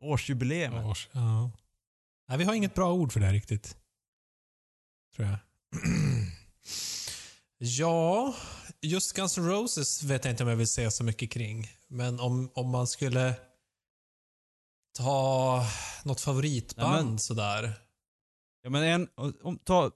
[0.00, 0.84] Årsjubileumet.
[0.84, 1.50] Års, ja.
[2.30, 3.76] Nej, vi har inget bra ord för det här riktigt.
[5.16, 5.38] Tror jag.
[7.58, 8.34] ja,
[8.82, 11.66] just Guns N' Roses vet jag inte om jag vill säga så mycket kring.
[11.88, 13.34] Men om, om man skulle
[14.98, 15.64] ta
[16.04, 17.72] något favoritband Ja, men- sådär.
[18.62, 19.08] Ja men en,
[19.42, 19.90] om, ta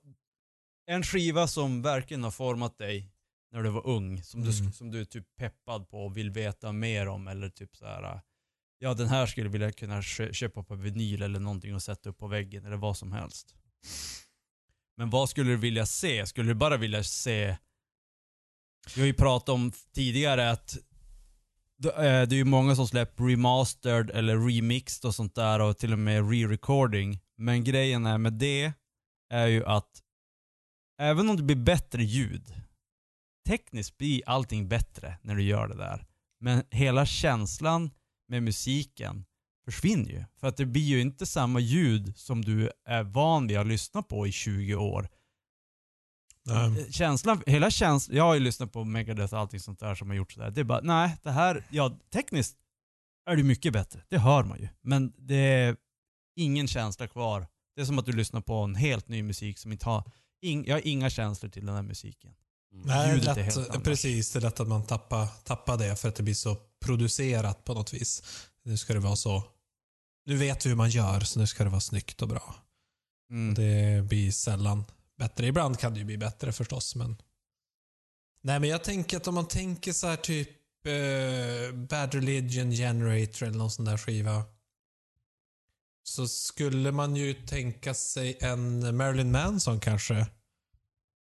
[0.87, 3.11] en skiva som verkligen har format dig
[3.53, 4.62] när du var ung, som, du, Mm.
[4.70, 7.85] sk- som du är typ peppad på och vill veta mer om eller typ så
[7.87, 8.20] här.
[8.79, 12.18] Ja den här skulle jag vilja kunna köpa på vinyl eller någonting och sätta upp
[12.18, 13.55] på väggen eller vad som helst.
[14.97, 16.27] Men vad skulle du vilja se?
[16.27, 17.57] Skulle du bara vilja se...
[18.95, 20.79] Vi har ju pratat om tidigare att
[21.77, 25.79] det eh, det är ju många som släpper remastered eller remixed och sånt där och
[25.79, 27.18] till och med re-recording.
[27.37, 28.72] Men grejen är med det
[29.31, 30.03] är ju att
[31.01, 32.55] även om det blir bättre ljud,
[33.49, 36.07] tekniskt blir allting bättre när du gör det där.
[36.41, 37.91] Men hela känslan
[38.35, 39.24] med musiken
[39.64, 40.24] försvinner ju.
[40.41, 44.03] För att det blir ju inte samma ljud som du är van vid att lyssna
[44.03, 45.09] på i 20 år.
[46.47, 46.93] Nej.
[46.93, 50.16] Känslan, hela känslan, jag har ju lyssnat på Megadeth och allting sånt där som har
[50.16, 50.51] gjort sådär.
[50.51, 52.57] Det är bara, nej, det här, ja tekniskt
[53.30, 54.01] är det mycket bättre.
[54.09, 54.68] Det hör man ju.
[54.82, 55.76] Men det är
[56.37, 57.47] ingen känsla kvar.
[57.76, 60.11] Det är som att du lyssnar på en helt ny musik som inte har,
[60.43, 62.35] ing, jag har inga känslor till den här musiken.
[62.72, 62.87] Mm.
[62.87, 63.85] Nej, ljudet är lätt, helt annat.
[63.85, 64.32] precis.
[64.32, 67.74] Det är lätt att man tappar, tappar det för att det blir så producerat på
[67.74, 68.22] något vis.
[68.62, 69.43] Nu ska det vara så...
[70.26, 72.55] Nu vet vi hur man gör, så nu ska det vara snyggt och bra.
[73.30, 73.55] Mm.
[73.55, 74.85] Det blir sällan
[75.18, 75.47] bättre.
[75.47, 77.16] Ibland kan det ju bli bättre förstås, men...
[78.43, 80.49] Nej, men jag tänker att om man tänker så här typ
[80.87, 84.45] eh, Bad Religion Generator eller någon sån där skiva.
[86.03, 90.26] Så skulle man ju tänka sig en Marilyn Manson kanske.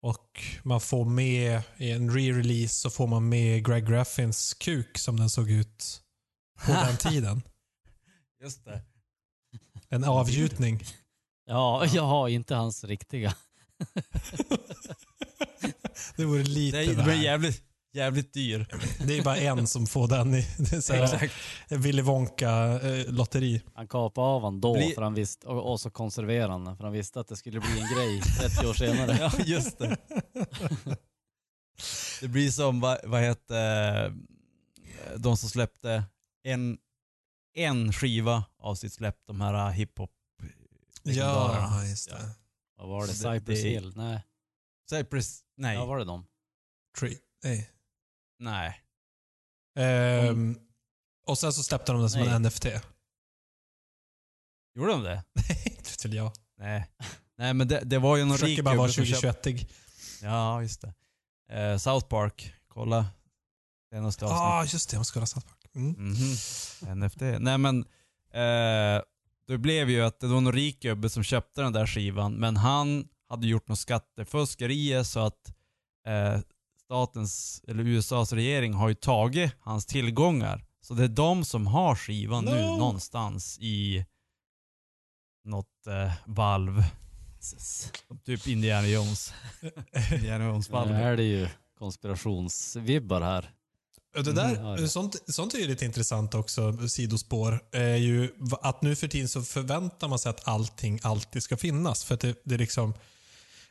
[0.05, 5.19] Och man får med, i en re-release så får man med Greg Graffins kuk som
[5.19, 6.01] den såg ut
[6.65, 7.41] på den tiden.
[8.41, 8.81] Just det.
[9.89, 10.83] En avgjutning.
[11.45, 13.35] Ja, jag har inte hans riktiga.
[16.15, 17.63] Det vore lite Det är, det jävligt,
[17.95, 18.67] jävligt dyr.
[19.07, 21.33] Det är bara en som får den i det är så här, Exakt.
[21.69, 23.61] Willy Wonka-lotteri.
[23.73, 26.77] Han kapade av han då Bli- för han visste, och, och så konserverade han den,
[26.77, 29.17] för han visste att det skulle bli en grej 30 år senare.
[29.19, 29.97] Ja, just det.
[32.21, 34.13] Det blir som, vad, vad heter
[35.17, 36.03] de som släppte
[36.43, 36.77] en,
[37.55, 40.11] en skiva av sitt släpp, de här hiphop
[41.03, 42.29] ja, just det.
[42.77, 43.07] Vad var det?
[43.07, 43.93] Det- Cypress det- Hill?
[43.95, 44.19] Nej.
[44.89, 46.25] Cypress, nej, Ja, var det dem?
[46.99, 47.17] Tree.
[47.43, 47.69] Nej.
[48.39, 48.81] Nej.
[49.79, 50.57] Ehm,
[51.27, 52.29] och sen så släppte de den som Nej.
[52.29, 52.65] en NFT.
[54.75, 55.23] Gjorde de det?
[55.33, 56.31] Nej, inte väl jag.
[56.57, 56.89] Nej.
[57.37, 59.71] Nej men det, det var ju någon rik Försöker bara vara gubbe som köpte- 2021
[60.21, 60.93] Ja, just det.
[61.55, 63.05] Eh, South Park, kolla.
[63.89, 64.39] Senaste avsnittet.
[64.41, 64.95] Ja, ah, just det.
[64.97, 65.65] Man ska ha South Park.
[65.75, 65.91] Mm.
[65.91, 66.99] Mhm.
[66.99, 67.21] NFT.
[67.39, 67.79] Nej men,
[68.31, 69.01] eh,
[69.47, 72.57] det blev ju att det var någon rik gubbe som köpte den där skivan, men
[72.57, 75.53] han hade gjort något skattefuskerier så att
[76.07, 76.39] eh,
[76.85, 80.65] statens, eller USAs regering har ju tagit hans tillgångar.
[80.81, 82.77] Så det är de som har skivan nu No.
[82.77, 84.05] någonstans i
[85.45, 86.83] något eh, valv.
[88.25, 89.33] Typ Indiana Jones.
[90.13, 91.47] Indiana Jones Nu är det ju
[91.79, 93.51] konspirationsvibbar här.
[94.17, 97.59] Och Det där, Mm, sånt, sånt är ju lite intressant också, sidospår.
[97.71, 98.29] Är ju
[98.61, 102.03] att nu för tiden så förväntar man sig att allting alltid ska finnas.
[102.03, 102.93] För att det, det är liksom,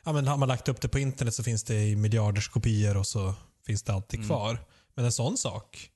[0.05, 2.97] ja men har man lagt upp det på internet så finns det i miljarders kopior
[2.97, 3.33] och så
[3.65, 4.27] finns det alltid Mm.
[4.29, 4.65] kvar.
[4.95, 5.89] Men en sån sak,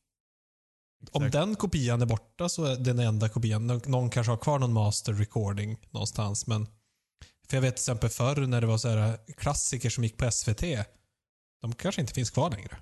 [1.12, 1.34] om Exakt.
[1.46, 5.14] den kopian är borta så är den enda kopian, någon- kanske har kvar någon master
[5.14, 6.48] recording någonstans.
[6.48, 6.66] Men,
[7.48, 10.26] för jag vet till exempel förr när det var så här klassiker som gick på
[10.32, 10.62] SVT,
[11.62, 12.78] de kanske inte finns kvar längre.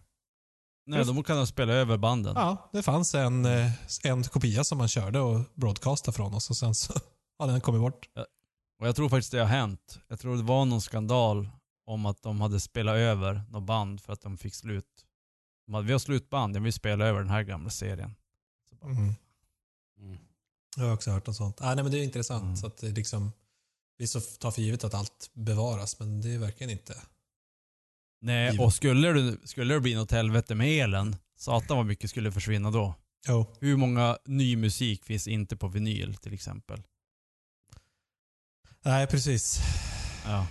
[0.90, 2.34] Nej, de kan nog spela över banden.
[2.36, 3.72] Ja, det fanns en, eh,
[4.04, 6.94] en kopia som man körde och broadcastade från oss och sen så
[7.40, 8.10] hade den kommit bort.
[8.80, 10.00] Och jag tror faktiskt det har hänt.
[10.08, 11.50] Jag tror det var någon skandal
[11.86, 15.06] om att de hade spelat över något band för att de fick slut
[15.66, 18.16] De hade, vi har slutband, jag vill spela över den här gamla serien.
[18.70, 19.14] Så bara, Mm.
[20.00, 20.18] Mm.
[20.78, 21.62] Jag har också hört något sånt.
[21.62, 22.44] Ah, nej, men det är intressant.
[22.44, 22.58] Mm.
[22.58, 23.32] Så att det liksom,
[23.98, 27.02] vi så tar för givet att allt bevaras, men det är verkligen inte.
[28.22, 28.66] Nej, Givet.
[28.66, 32.72] och skulle det, skulle det bli något helvete med elen, satan vad mycket skulle försvinna
[32.72, 32.96] då.
[33.28, 33.56] Jo.
[33.60, 36.84] Hur många ny musik finns inte på vinyl till exempel?
[38.88, 39.60] Nej, precis.
[40.26, 40.48] Ja.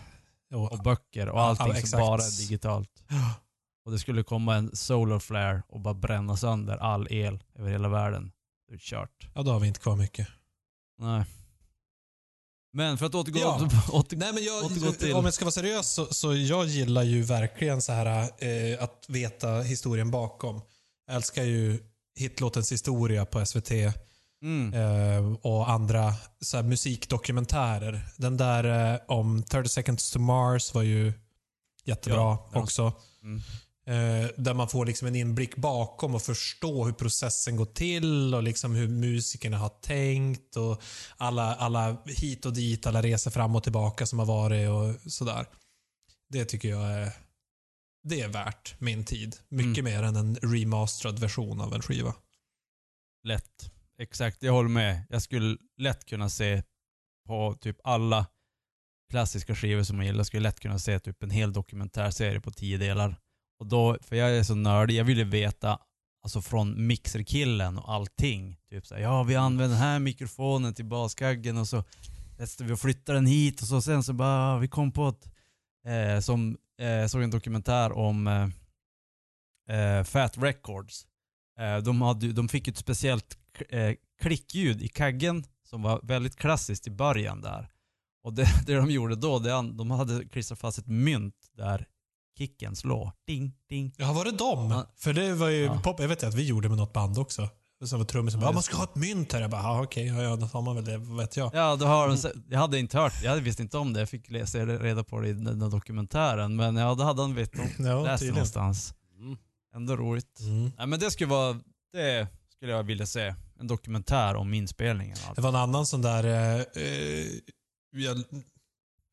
[0.57, 2.91] Och böcker och allting ja, som bara är digitalt.
[3.85, 7.89] Och det skulle komma en solar flare och bara bränna sönder all el över hela
[7.89, 8.33] världen.
[8.69, 9.29] Det är kört.
[9.35, 10.29] Ja, då har vi inte kvar mycket.
[10.99, 11.25] Nej.
[12.73, 13.69] Men för att återgå, Ja.
[13.93, 17.03] åter, Nej, men jag, Återgå till- Om jag ska vara seriös så, så jag gillar
[17.03, 18.07] ju verkligen så här
[18.39, 20.61] eh, att veta historien bakom.
[21.07, 21.79] Jag älskar ju
[22.19, 23.71] hitlåtens historia på SVT
[24.43, 28.01] mm, eh, och andra så här, musikdokumentärer.
[28.17, 31.13] Den där eh, om 30 seconds to Mars var ju
[31.85, 32.61] jättebra Ja, ja.
[32.61, 32.93] också.
[33.23, 33.41] Mm.
[33.89, 38.43] Eh, där man får liksom en inblick bakom och förstå hur processen går till och
[38.43, 40.83] liksom hur musikerna har tänkt och
[41.17, 45.47] alla, alla hit och dit, alla resor fram och tillbaka som har varit och sådär.
[46.29, 47.13] Det tycker jag är,
[48.05, 49.37] det är värt min tid.
[49.49, 52.15] Mycket mer än en remasterad version av en skiva.
[53.25, 53.71] lätt.
[53.99, 55.03] Exakt, jag håller med.
[55.11, 56.63] Jag skulle lätt kunna se
[57.27, 58.27] på typ alla
[59.11, 62.79] klassiska skivor som jag gillar, skulle lätt kunna se typ en hel dokumentärserie på tio
[62.79, 63.17] delar.
[63.59, 65.79] Och då, för jag är så nördig, jag ville veta
[66.23, 68.57] alltså från mixerkillen och allting.
[68.71, 71.85] Typ såhär, ja vi använder den här mikrofonen till baskaggen och så
[72.37, 75.07] testar vi och flyttar den hit och så sen så bara, ah, vi kom på
[75.07, 75.29] att,
[75.87, 78.49] eh, som, eh, såg en dokumentär om eh,
[79.79, 81.07] eh, Fat Records.
[81.61, 83.39] Eh, de, hade, de fick ett speciellt
[83.69, 83.93] eh,
[84.23, 87.69] klickljud i kaggen som var väldigt klassiskt i början där.
[88.25, 91.87] Och det, det de gjorde då, det, de hade klistrat fast ett mynt där
[92.39, 93.13] kicken slår.
[93.27, 93.95] Ding, ding.
[93.97, 94.71] Ja, var det dem?
[94.71, 94.87] Ja.
[94.97, 95.81] För det var ju Ja.
[95.85, 97.49] pop, jag vet att vi gjorde med något band också.
[97.85, 99.41] Som var trummisen Ja, bara, ja, man ska ha ett mynt här.
[99.41, 101.55] Jag bara, ja okej, ja, ja, då har man väl det, vet jag.
[101.55, 104.01] Ja, då har de, jag hade inte hört, jag visste inte om det.
[104.01, 106.57] Jag fick läsa reda på det i den där dokumentären.
[106.57, 108.95] Men ja, då hade han vet, Ja, läst det någonstans.
[109.19, 109.37] Mm.
[109.77, 110.41] Ändå roligt.
[110.41, 110.73] Mm.
[110.79, 111.61] Nej men det skulle vara,
[111.93, 113.35] det skulle jag vilja se.
[113.61, 115.17] En dokumentär om inspelningen.
[115.35, 117.27] Det var en annan sån där, eh, eh,
[117.97, 118.25] jag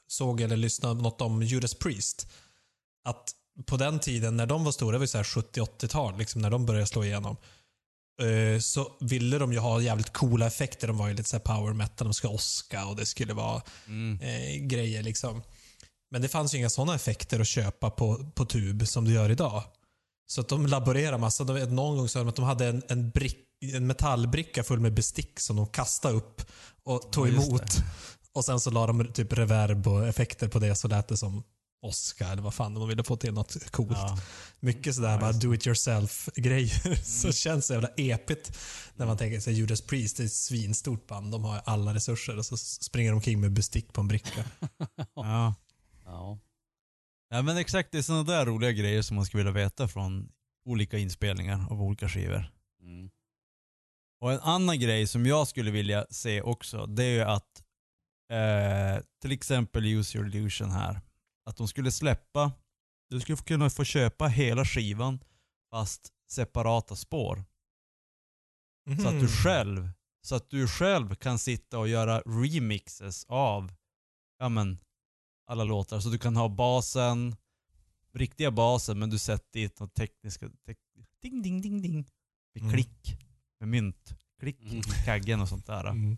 [0.07, 2.27] såg eller lyssnade något om Judas Priest.
[3.03, 3.31] Att
[3.65, 6.65] på den tiden när de var stora, det var så här 70-80-tal, liksom, när de
[6.65, 7.37] började slå igenom.
[8.21, 10.87] eh, Så ville de ju ha jävligt coola effekter.
[10.87, 14.19] De var ju lite så power metal, de skulle åska och det skulle vara Mm.
[14.21, 15.41] eh, grejer liksom.
[16.11, 19.29] Men det fanns ju inga sådana effekter att köpa på, på tub som det gör
[19.29, 19.63] idag.
[20.27, 21.43] Så att de laborerar massa.
[21.43, 23.37] De, någon gång sa de att de hade en, en, brick,
[23.73, 26.41] en metallbricka full med bestick som de kastade upp
[26.83, 27.83] och tog Ja, emot.
[28.33, 31.43] Och sen så la de typ reverb och effekter på det så lät det som
[31.81, 33.91] Oscar eller vad fan de ville få till något coolt.
[33.91, 34.19] Ja.
[34.59, 36.95] Mycket sådär Ja, bara do it yourself grejer.
[37.03, 37.33] Så Mm.
[37.33, 38.57] känns det jävla epigt
[38.95, 41.31] när man tänker sig Judas Priest, det är ett svinstort band.
[41.31, 44.45] De har alla resurser och så springer de omkring med bestick på en bricka.
[45.15, 45.53] Ja.
[46.05, 46.39] Ja.
[47.33, 50.31] Ja men exakt, det är sådana där roliga grejer som man skulle vilja veta från
[50.65, 52.51] olika inspelningar av olika skivor.
[52.81, 53.09] Mm.
[54.21, 57.63] Och en annan grej som jag skulle vilja se också, det är ju att
[58.31, 61.01] eh, till exempel Use Your Illusion här,
[61.49, 62.51] att de skulle släppa,
[63.09, 65.19] du skulle kunna få köpa hela skivan
[65.71, 67.43] fast separata spår.
[69.01, 69.27] Så att du Mhm.
[69.27, 69.89] själv,
[70.21, 73.73] så att du själv kan sitta och göra remixes av,
[74.39, 74.79] ja men,
[75.45, 75.99] alla låtar.
[75.99, 77.35] Så du kan ha basen,
[78.13, 80.77] riktiga basen, men du sätter dit något tekniska, tek,
[81.21, 82.05] ding ding ding ding,
[82.53, 82.73] med Mm.
[82.73, 83.17] klick,
[83.59, 84.81] med mynt, klick Mm.
[85.05, 85.85] kaggen och sånt där.
[85.85, 86.17] Mm.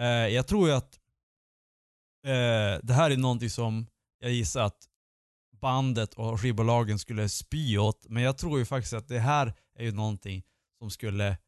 [0.00, 0.94] Eh, jag tror ju att
[2.26, 3.86] eh, det här är någonting som
[4.18, 4.88] jag gissar att
[5.60, 8.06] bandet och skivbolagen skulle spy åt.
[8.08, 10.42] Men jag tror ju faktiskt att det här är ju någonting
[10.78, 11.38] som skulle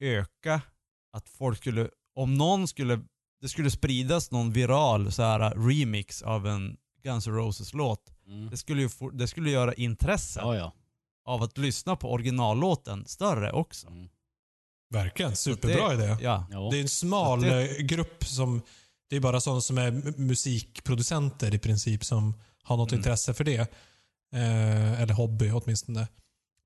[0.00, 0.60] öka.
[1.12, 3.00] Att folk skulle, om någon skulle,
[3.44, 8.12] det skulle spridas någon viral så här remix av en Guns N' Roses-låt.
[8.26, 8.50] Mm.
[8.50, 10.72] Det skulle ju for, det skulle göra intresset Ja, ja.
[11.24, 13.86] av att lyssna på originallåten större också.
[13.86, 14.08] Mm.
[14.90, 16.16] Verkligen, superbra det, idé.
[16.20, 16.46] Ja.
[16.70, 18.62] Det är en smal det- eh, grupp som,
[19.10, 22.98] det är bara sådana som är mu- musikproducenter i princip som har något Mm.
[23.00, 23.58] intresse för det.
[24.34, 26.08] Eh, eller hobby åtminstone.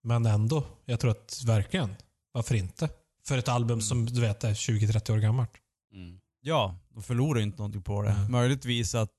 [0.03, 1.95] Men ändå, jag tror att verkligen,
[2.33, 2.89] varför inte?
[3.27, 3.81] För ett album Mm.
[3.83, 5.51] som du vet är 20-30 år gammalt.
[5.93, 6.21] Mm.
[6.49, 8.15] Ja, de förlorar ju inte någonting på det.
[8.19, 8.29] Nej.
[8.31, 9.13] Möjligtvis att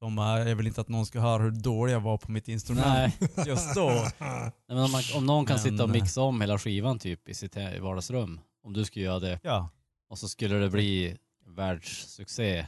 [0.00, 2.48] de är, jag vill inte att någon ska höra hur dålig jag var på mitt
[2.48, 2.86] instrument
[3.20, 3.46] Nej.
[3.46, 3.88] just då.
[4.18, 6.98] Nej, men om, man, om någon kan Men, sitta och eh, mixa om hela skivan
[6.98, 8.40] typ i sitt he- vardagsrum.
[8.62, 9.68] Om du skulle göra det Ja.
[10.08, 11.16] och så skulle det bli
[11.46, 12.66] världssuccé.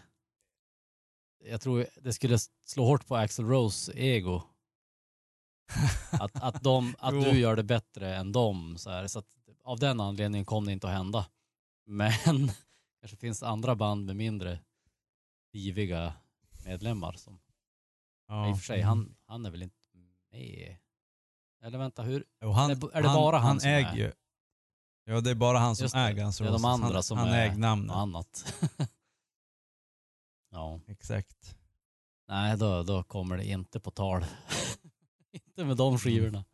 [1.44, 4.42] Jag tror det skulle slå hårt på Axl Rose ego.
[6.10, 8.74] Att, att, de, att du gör det bättre än dem.
[8.78, 9.06] Så, här.
[9.06, 9.26] så att
[9.64, 11.26] av den anledningen kom det inte att hända.
[11.86, 12.50] Men
[13.06, 14.60] kanske finns andra band med mindre
[15.52, 16.14] diviga
[16.64, 17.12] medlemmar.
[17.12, 17.40] Som,
[18.28, 18.48] Ja.
[18.48, 19.88] I och för sig, han, han är väl inte
[20.30, 20.76] med?
[21.62, 22.24] Eller vänta, hur?
[22.40, 23.96] Jo, han, Är det- är det bara han han som äger är?
[23.96, 24.12] ju.
[25.04, 26.64] Ja, det är bara han som Just äger N' är de Roses.
[26.64, 27.86] andra han, som han är äger namnet.
[27.88, 28.54] Något annat.
[30.50, 31.56] ja, Exakt.
[32.28, 34.24] nej då, då kommer det inte på tal.
[35.32, 36.44] inte med de skivorna.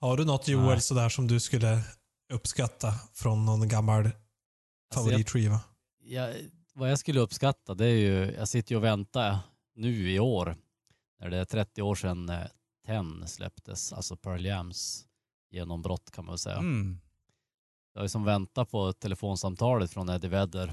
[0.00, 0.80] Har du något Joel Nej.
[0.80, 1.82] sådär som du skulle
[2.32, 4.14] uppskatta från någon gammal Alltså,
[4.94, 5.60] jag, favoritskiva?
[6.06, 6.34] Jag,
[6.74, 9.38] vad jag skulle uppskatta det är ju, jag sitter ju och väntar
[9.74, 10.56] nu i år
[11.20, 12.46] när det är 30 år sedan eh,
[12.86, 15.06] Ten släpptes, alltså Pearl Jams
[15.50, 16.56] genombrott kan man väl säga.
[16.56, 17.00] Mm.
[17.92, 20.72] Jag har ju som väntat på telefonsamtalet från Eddie Vedder.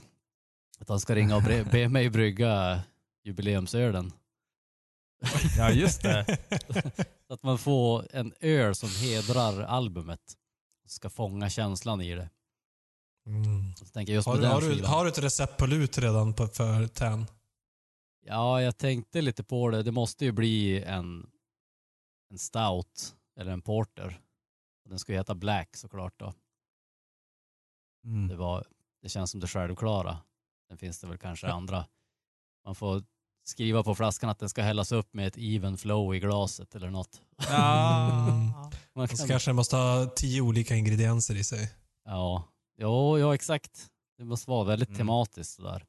[0.79, 2.81] Att han ska ringa och be mig brygga
[3.23, 4.11] jubileumsölen.
[5.57, 6.37] Ja, just det.
[7.27, 10.37] Så att man får en öl som hedrar albumet.
[10.85, 12.29] Ska fånga känslan i det.
[13.27, 13.75] Mm.
[13.75, 15.65] Så tänker jag just Har, på du, den har, du, har du ett recept på
[15.65, 17.25] lut redan på, för Ten?
[18.25, 19.83] Ja, jag tänkte lite på det.
[19.83, 21.29] Det måste ju bli en,
[22.31, 24.19] en stout eller en porter.
[24.89, 26.25] Den ska ju heta Black såklart då.
[28.03, 28.37] Det, Mm.
[28.37, 28.67] var,
[29.01, 30.17] det känns som det självklara.
[30.67, 31.85] Sen finns det väl kanske andra.
[32.65, 33.03] Man får
[33.45, 36.89] skriva på flaskan att den ska hällas upp med ett even flow i glaset eller
[36.89, 37.21] något.
[37.49, 38.71] Ja.
[38.95, 41.71] Man kan, kanske måste ha tio olika ingredienser i sig.
[42.05, 42.43] ja.
[42.77, 43.89] Jo, ja, exakt.
[44.17, 44.97] Det måste vara väldigt Mm.
[44.97, 45.85] tematiskt sådär.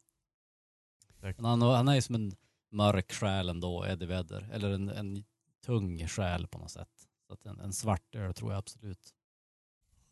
[1.20, 2.32] Men han, han är ju som en
[2.70, 4.48] mörk själ ändå, Eddie Vedder.
[4.52, 5.24] Eller en, en
[5.64, 7.08] tung själ på något sätt.
[7.26, 9.14] Så att en, en svart öl tror jag absolut.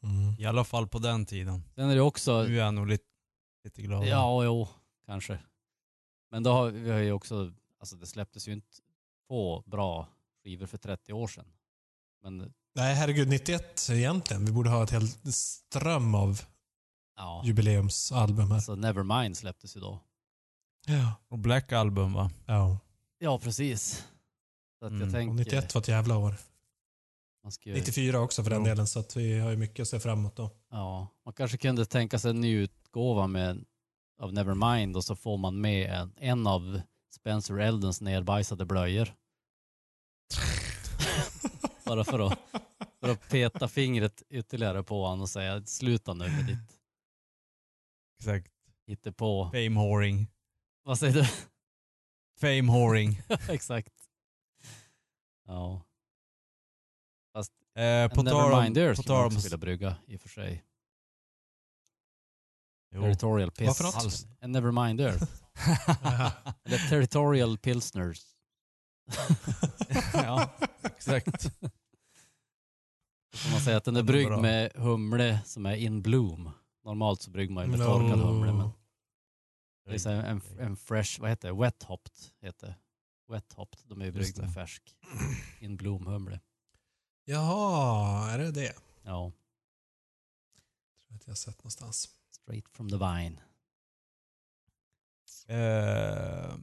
[0.03, 0.35] Mm.
[0.39, 1.63] I alla fall på den tiden.
[1.75, 3.05] Sen är det också, Nu är jag nog lite,
[3.65, 4.07] lite glad.
[4.07, 4.69] ja, jo,
[5.07, 5.39] kanske.
[6.31, 8.77] Men då har vi har ju också, alltså det släpptes ju inte
[9.29, 10.09] få bra
[10.45, 11.47] skivor för 30 år sedan.
[12.23, 14.45] Men Nej, herregud, 91 egentligen.
[14.45, 16.41] Vi borde ha ett helt ström av
[17.17, 18.55] ja, jubileumsalbum här.
[18.55, 20.01] alltså Nevermind släpptes ju då.
[20.87, 21.15] Ja.
[21.29, 22.31] Och Black Album va?
[22.47, 22.79] ja.
[23.19, 24.07] Ja, precis.
[24.79, 25.01] Så att Mm.
[25.01, 25.35] jag Och tänker...
[25.35, 26.35] 91 var ett jävla år.
[27.43, 28.67] Man, ska ju, 94 också för den Jo.
[28.67, 30.51] delen, så att vi har ju mycket att se framåt då.
[30.71, 33.65] ja, man kanske kunde tänka sig en ny utgåva med,
[34.21, 36.81] av Nevermind och så får man med en, en av
[37.15, 39.15] Spencer Eldons nerbajsade blöjor.
[41.87, 42.39] Bara för att,
[43.01, 46.82] för att peta fingret ytterligare på honom och säga sluta nu med ditt
[48.23, 48.53] Exakt.
[48.87, 49.51] hittepå.
[49.53, 50.27] Fame whoring.
[50.85, 51.25] Vad säger du?
[52.41, 53.23] Fame whoring.
[53.49, 53.93] Exakt.
[55.47, 55.83] Ja.
[57.75, 58.23] Eh, på.
[58.23, 60.65] Neverminder skulle man också vilja brygga i och för sig.
[62.95, 63.03] Jo.
[63.03, 64.27] Territorial Piss.
[64.41, 65.09] En Neverminder.
[66.65, 68.23] Eller Territorial Pilsners.
[70.15, 70.51] ja,
[70.83, 71.43] exakt.
[71.43, 71.51] Så
[73.43, 76.51] kan man säga att den är bryggd med humle som är in bloom.
[76.85, 77.85] Normalt så brygger man ju med No.
[77.85, 78.71] torkad humle men
[79.85, 81.55] det är så en, en fresh, vad heter det?
[81.55, 82.77] Wet hopped heter det.
[83.33, 84.97] Wet hopped, de är ju bryggda med färsk
[85.61, 86.41] in bloom humle.
[87.25, 88.75] Jaha, är det det?
[89.03, 89.33] Ja,
[91.13, 92.09] tror att jag har sett någonstans.
[92.31, 93.41] straight from the vine.
[95.49, 96.55] Eh,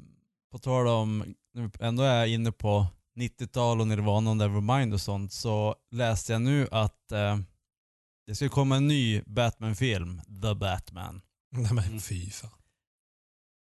[0.51, 5.01] på tal om, nu ändå är jag inne på 90-tal och Nirvana och Nevermind och
[5.01, 7.39] sånt, så läste jag nu att eh,
[8.29, 11.21] det ska komma en ny Batman-film, The Batman.
[11.51, 11.99] Nej men Mm.
[11.99, 12.51] fy fan.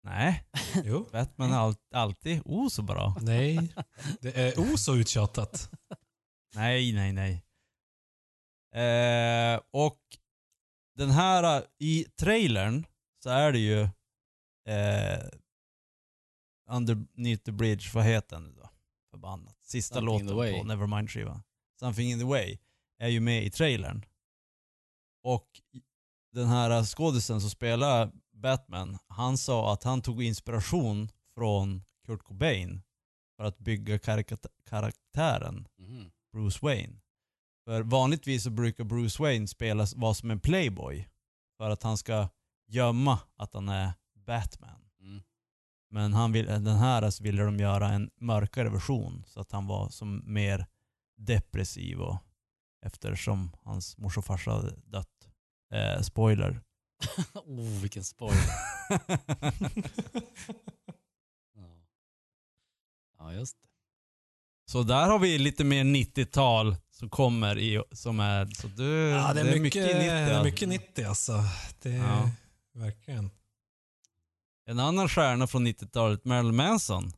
[0.02, 0.44] Nej,
[0.84, 1.08] Jo.
[1.12, 3.16] Batman är all, alltid oh så bra.
[3.20, 3.74] Nej.
[4.20, 5.70] Det är oh så uttjatat.
[6.54, 7.44] Nej, nej, nej.
[8.84, 10.00] Eh, och
[10.96, 12.86] den här, i trailern
[13.22, 13.80] så är det ju
[14.68, 15.28] eh,
[16.70, 18.70] Underneath the Bridge, vad heter den nu då?
[19.10, 19.56] Förbannat.
[19.62, 21.42] Sista Something in låten på Nevermind-skivan.
[21.80, 22.58] Something in the way
[22.98, 24.04] är ju med i trailern.
[25.22, 25.46] Och
[26.32, 32.82] den här skådisen som spelar Batman, han sa att han tog inspiration från Kurt Cobain
[33.36, 33.98] för att bygga
[34.68, 36.10] karaktären Mhm.
[36.32, 37.00] Bruce Wayne.
[37.64, 41.08] För vanligtvis så brukar Bruce Wayne spelas vara som en playboy.
[41.56, 42.28] För att han ska
[42.66, 44.84] gömma att han är Batman.
[45.00, 45.22] Mm.
[45.90, 49.24] Men han vill, den här så ville de göra en mörkare version.
[49.26, 50.66] Så att han var som mer
[51.16, 52.16] depressiv och
[52.86, 55.28] eftersom hans mors och farsa hade dött.
[55.74, 56.60] Eh, spoiler.
[57.34, 58.44] oh, vilken spoiler.
[61.56, 61.82] ja.
[63.18, 63.68] ja, just det.
[64.72, 69.32] så där har vi lite mer 90-tal som kommer i, som är, så du, Ja,
[69.34, 69.98] det är, mycket, i 90.
[69.98, 70.44] det är alltså.
[70.44, 71.44] mycket 90 alltså.
[71.82, 72.30] Det är Ja.
[72.74, 73.30] verkligen.
[74.66, 77.12] En annan stjärna från 90-talet, Marilyn Manson.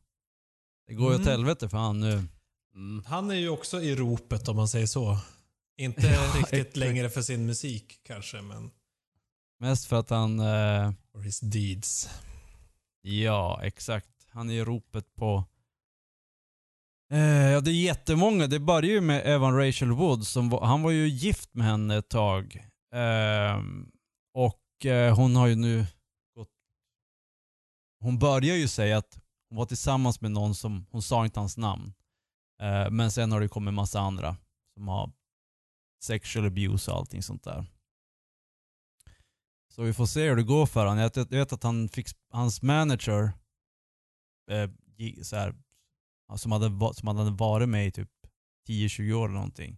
[0.87, 1.31] Det går ju åt Mm.
[1.31, 2.23] helvete för han nu.
[2.75, 3.03] Mm.
[3.07, 5.17] Han är ju också i ropet om man säger så.
[5.77, 6.75] Inte Ja, riktigt exakt.
[6.77, 8.71] längre för sin musik kanske, men
[9.59, 12.09] Mest för att han, eh, for his deeds.
[13.01, 14.09] ja exakt.
[14.29, 15.43] Han är i ropet på...
[17.11, 17.19] Eh,
[17.51, 18.47] ja det är jättemånga.
[18.47, 20.27] Det börjar ju med Evan Rachel Wood.
[20.27, 22.67] Som var, han var ju gift med henne ett tag.
[22.95, 23.91] Ehm,
[24.33, 25.85] och eh, hon har ju nu
[26.35, 26.49] gått...
[27.99, 29.19] Hon börjar ju säga att
[29.49, 31.93] hon var tillsammans med någon som, hon sa inte hans namn.
[32.61, 34.37] Eh, men sen har det kommit massa andra
[34.73, 35.11] som har
[36.03, 37.65] sexual abuse och allting sånt där.
[39.75, 40.97] Så vi får se hur det går för honom.
[41.15, 43.31] Jag vet, att han fick, hans manager,
[44.51, 44.69] eh,
[45.23, 45.55] så här,
[46.35, 48.09] som, hade, som hade varit med i typ
[48.67, 49.77] 10-20 år eller någonting,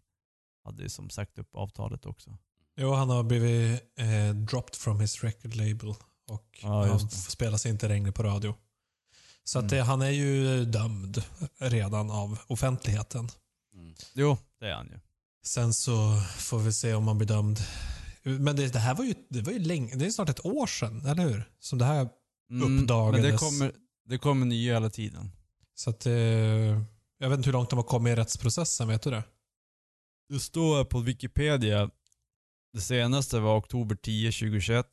[0.64, 2.38] hade som sagt upp avtalet också.
[2.78, 5.90] Jo, han har blivit eh, dropped from his record label
[6.28, 8.56] och Ja, han spelas inte längre på radio.
[9.44, 9.78] Så att Mm.
[9.78, 11.24] det, han är ju dömd
[11.58, 13.30] redan av offentligheten.
[13.74, 13.96] Mm.
[14.14, 15.00] Jo, det är han ju.
[15.46, 17.60] Sen så får vi se om han blir dömd.
[18.24, 20.68] Men det, det här var ju, det var ju länge, det är snart ett år
[20.68, 21.52] sedan, eller hur?
[21.60, 22.10] Som det här,
[22.50, 23.40] Mm, Men det Uppdagades.
[23.40, 23.72] kommer,
[24.06, 25.32] det kommer nya hela tiden.
[25.76, 26.14] så att eh,
[27.18, 29.24] jag vet inte hur långt de har kommit i rättsprocessen, vet du det?
[30.30, 31.90] Det står på Wikipedia,
[32.74, 34.86] det senaste var oktober 10, 2021.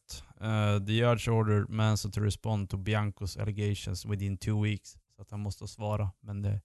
[0.42, 4.96] Uh, the judge ordered Manson to respond to Biancos allegations within two weeks.
[5.16, 6.60] Så att han måste svara, men det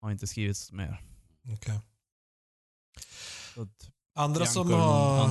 [0.00, 1.02] har inte skrivits mer.
[1.54, 1.74] Okej.
[1.76, 1.84] Att
[4.14, 5.30] Andra som har...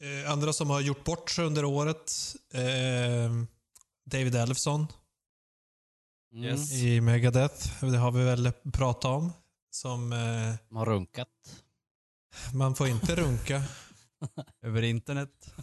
[0.00, 2.12] Eh, andra som har gjort bort sig under året.
[2.54, 3.32] Eh,
[4.10, 4.86] David Elfson.
[6.34, 6.72] Yes.
[6.72, 7.84] i Megadeth.
[7.84, 9.32] Det har vi väl pratat om.
[9.70, 11.28] Som eh, har runkat.
[12.54, 13.62] man får inte runka.
[14.62, 15.54] Över internet?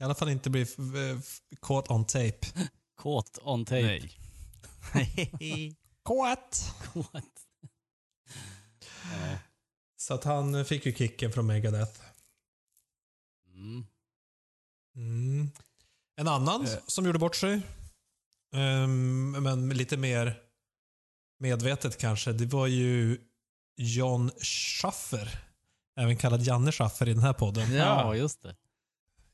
[0.00, 2.38] I alla fall inte bli f- caught on tape.
[2.96, 4.08] Kåt on tape.
[4.94, 5.76] Nej.
[6.04, 6.74] Caught!
[9.12, 9.38] Ja.
[10.00, 12.00] Så att han fick ju kicken från Megadeth.
[13.54, 13.84] Mm.
[14.96, 15.50] Mm.
[16.16, 16.70] En annan Eh.
[16.86, 17.60] som gjorde bort sig,
[18.54, 20.36] ehm, men lite mer
[21.40, 23.18] medvetet kanske, det var ju
[23.76, 25.38] John Schaffer.
[25.96, 27.72] Även kallad Janne Schaffer i den här podden.
[27.74, 28.56] ja, just det.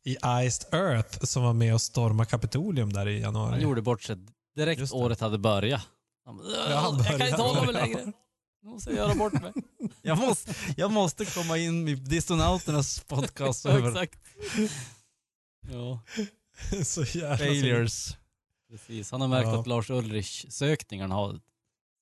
[0.06, 3.50] I Iced Earth som var med och stormade Kapitolium där i januari.
[3.50, 4.16] Han gjorde bort sig
[4.56, 5.82] direkt året hade börjat.
[6.26, 8.12] Ja, han jag kan inte hålla mig längre.
[8.64, 9.52] Nu måste jag göra bort mig.
[10.02, 14.18] Jag måste, jag måste komma in i Dissonauternas podcast Ja, över exakt.
[15.72, 16.00] Ja,
[16.84, 18.16] Så jävla failures.
[18.70, 19.10] precis.
[19.10, 19.60] Han har märkt Ja.
[19.60, 21.40] att Lars Ulrich-sökningarna har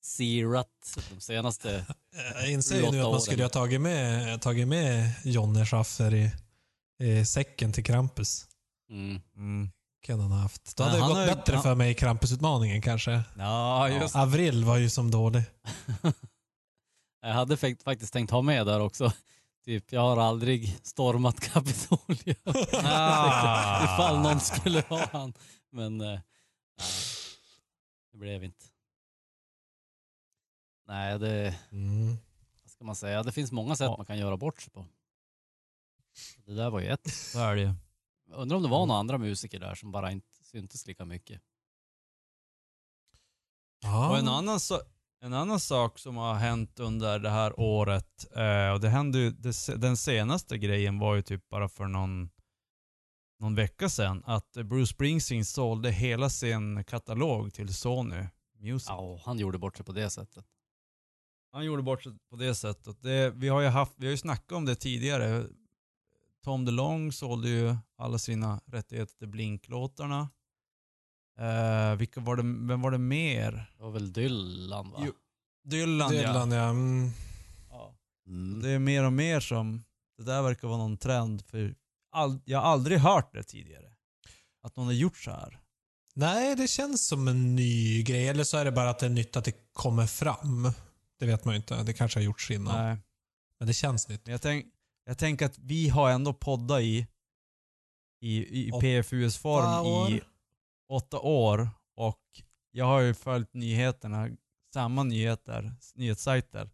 [0.03, 1.85] zerat de senaste...
[2.35, 6.31] Jag inser ju nu att man skulle ha tagit med, tagit med Jonne Schaffer i,
[7.03, 8.45] i säcken till Krampus.
[8.89, 9.21] Mm.
[9.35, 9.69] Mm.
[10.05, 10.75] Kan han ha haft.
[10.77, 13.21] Då Men hade det han gått har bättre han- för mig i Krampusutmaningen kanske.
[13.37, 15.43] Ja, just Avril var ju som dålig.
[17.25, 19.11] Jag hade fakt- faktiskt tänkt ha med där också.
[19.65, 22.35] Typ, jag har aldrig stormat Kapitolium.
[22.83, 23.83] Ah.
[23.83, 25.33] Ifall någon skulle ha han.
[25.69, 26.07] Men eh,
[26.77, 26.89] nej,
[28.11, 28.65] det blev inte.
[30.87, 31.55] Nej, det...
[31.71, 32.17] Mm.
[32.63, 33.23] Vad ska man säga?
[33.23, 33.97] Det finns många sätt Ja.
[33.97, 34.85] man kan göra bort sig på.
[36.45, 37.13] Det där var ju ett.
[37.13, 37.73] Så är det ju.
[38.31, 41.41] Undrar om det var några andra musiker där som bara inte syntes lika mycket.
[43.81, 44.09] Ja.
[44.09, 44.59] Och en annan,
[45.23, 49.31] en annan sak som har hänt under det här året, eh, och det hände ju,
[49.31, 52.29] det, den senaste grejen var ju typ bara för någon,
[53.39, 58.27] någon vecka sedan, att Bruce Springsteen sålde hela sin katalog till Sony
[58.59, 58.89] Music.
[58.89, 60.45] Ja, han gjorde bort sig på det sättet.
[61.51, 63.01] Han gjorde bort sig på det sättet.
[63.01, 65.45] Det, vi, har ju haft, vi har ju snackat om det tidigare.
[66.43, 70.29] Tom DeLong sålde ju alla sina rättigheter till Blink-låtarna.
[71.39, 73.51] Eh, vilka var det, vem var det mer?
[73.77, 75.03] Det var väl Dylan va?
[75.05, 75.13] Jo.
[75.63, 76.57] Dylan, Dylan, ja.
[76.57, 76.69] ja.
[76.69, 77.09] Mm.
[77.69, 77.95] ja.
[78.27, 78.61] Mm.
[78.61, 79.83] Det är mer och mer som,
[80.17, 81.75] det där verkar vara någon trend för
[82.11, 83.93] all, jag har aldrig hört det tidigare.
[84.63, 85.59] Att någon har gjort så här.
[86.13, 88.27] Nej, det känns som en ny grej.
[88.27, 90.71] Eller så är det bara att det är nytt att det kommer fram.
[91.19, 91.83] Det vet man ju inte.
[91.83, 92.85] Det kanske har gjorts innan.
[92.85, 92.97] Nej.
[93.59, 94.27] Men det känns nytt.
[94.27, 94.65] Jag, tänk,
[95.05, 97.07] jag tänker att vi har ändå poddat i,
[98.21, 100.21] i, i PFUS-form i.
[100.89, 102.21] åtta år och
[102.71, 104.29] jag har ju följt nyheterna,
[104.73, 106.69] samma nyheter, nyhetssajter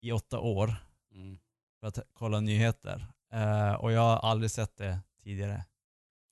[0.00, 0.74] i åtta år
[1.12, 1.38] Mm.
[1.80, 3.06] för att kolla nyheter.
[3.32, 5.64] Eh, och jag har aldrig sett det tidigare.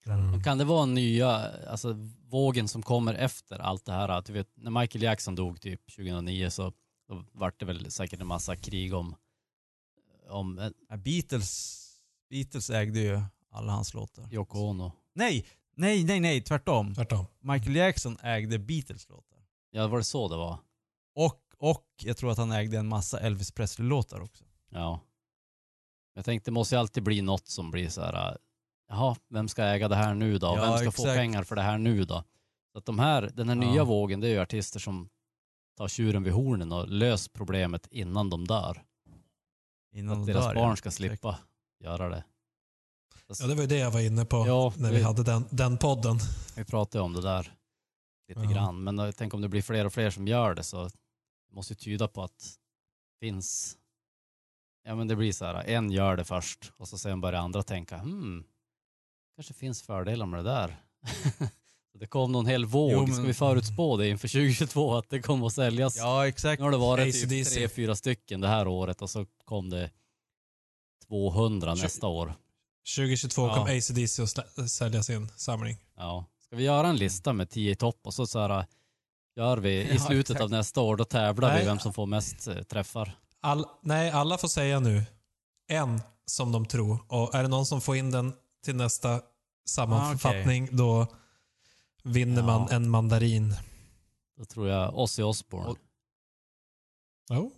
[0.07, 0.43] Mm.
[0.43, 1.29] Kan det vara nya,
[1.69, 1.93] alltså
[2.29, 4.09] vågen som kommer efter allt det här?
[4.09, 6.73] Att du vet, när Michael Jackson dog typ 2009 så
[7.09, 9.15] då vart det väl säkert en massa krig om,
[10.29, 11.85] om eh, Ja, Beatles,
[12.31, 13.21] Beatles ägde ju
[13.51, 14.29] alla hans låtar.
[14.35, 14.93] Yoko Ono.
[15.13, 15.47] Nej,
[15.79, 16.95] nej, nej, nej, tvärtom.
[16.95, 17.27] Tvärtom.
[17.41, 19.39] Michael Jackson ägde Beatles låtar.
[19.71, 20.59] Ja, var det så det var?
[21.15, 24.45] Och och jag tror att han ägde en massa Elvis Presley-låtar också.
[24.71, 25.01] Ja.
[26.15, 28.37] Jag tänkte det måste ju alltid bli något som blir så här, äh,
[28.89, 30.47] jaha, vem ska äga det här nu då?
[30.47, 31.17] Ja, vem ska få exakt.
[31.19, 32.25] pengar för det här nu då?
[32.73, 33.85] Så att de här, den här nya Ja.
[33.85, 35.09] vågen, det är ju artister som
[35.77, 38.85] tar tjuren vid hornen och löser problemet innan de dör.
[39.93, 40.77] Innan Att de deras dör, barn ja.
[40.77, 41.39] ska slippa
[41.81, 42.25] göra det.
[43.41, 45.45] Ja, det var ju det jag var inne på Ja, när det- vi hade den,
[45.51, 46.19] den podden.
[46.57, 47.53] Vi pratade om det där
[48.29, 48.51] lite Ja.
[48.51, 50.91] grann, men jag tänker om det blir fler och fler som gör det så
[51.53, 53.77] måste ju tyda på att det finns,
[54.85, 57.63] ja men det blir så här, en gör det först och så sen börjar andra
[57.63, 58.45] tänka, hmm,
[59.37, 60.77] kanske finns fördelar med det där.
[61.93, 65.09] Så det kom någon hel våg, Jo, men- ska vi förutspå det inför 2022 att
[65.11, 65.97] det kommer att säljas?
[65.97, 66.61] Ja, exakt.
[66.61, 67.55] Nu har det varit typ AC/DC.
[67.55, 69.91] tre, fyra stycken det här året och så kom det
[71.07, 72.35] 200 Tjo- nästa år.
[72.97, 73.55] 2022 Ja.
[73.55, 75.77] kom AC/DC att sälja sin samling.
[75.97, 76.25] Ja.
[76.41, 78.67] Ska vi göra en lista med 10 i topp och så, så här,
[79.37, 80.41] gör vi i Ja, slutet exakt.
[80.45, 81.61] av nästa år, då tävlar Nej.
[81.61, 83.19] vi vem som får mest eh, träffar.
[83.41, 85.05] All, nej, alla får säga nu
[85.69, 86.99] en som de tror.
[87.09, 88.33] Och är det någon som får in den
[88.65, 89.21] till nästa
[89.65, 91.07] sammanfattning, då
[92.05, 92.47] vinner Ja.
[92.47, 93.55] man en mandarin.
[94.37, 95.75] Då tror jag Ozzy Osbourne.
[97.31, 97.49] Oh.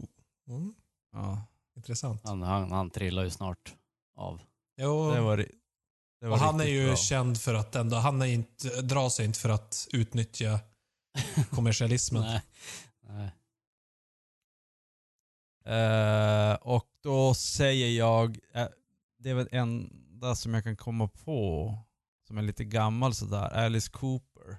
[0.49, 0.75] Mm,
[1.13, 1.43] Ja,
[1.77, 2.21] intressant.
[2.25, 3.75] Han, han, han trillar ju snart
[4.17, 4.41] av.
[4.83, 6.97] Jo, det var, det var och han är ju bra.
[6.97, 10.61] känd för att ändå, han är inte, drar sig inte för att utnyttja
[11.51, 12.23] kommersialismen.
[12.23, 12.43] Nej.
[13.09, 13.31] Nej.
[15.65, 18.69] Eh, och då säger jag, eh,
[19.19, 21.75] det är väl enda som jag kan komma på
[22.27, 24.57] som är lite gammal sådär, Alice Cooper.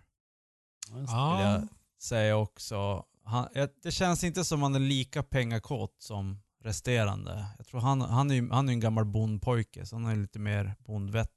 [0.90, 1.38] Ja.
[1.38, 1.68] Vill jag
[2.02, 3.06] säga också.
[3.24, 7.46] Han, eh, det känns inte som han är lika pengakåt som resterande.
[7.58, 10.40] Jag tror han, han är ju han är en gammal bondpojke så han är lite
[10.40, 11.32] mer bondvett.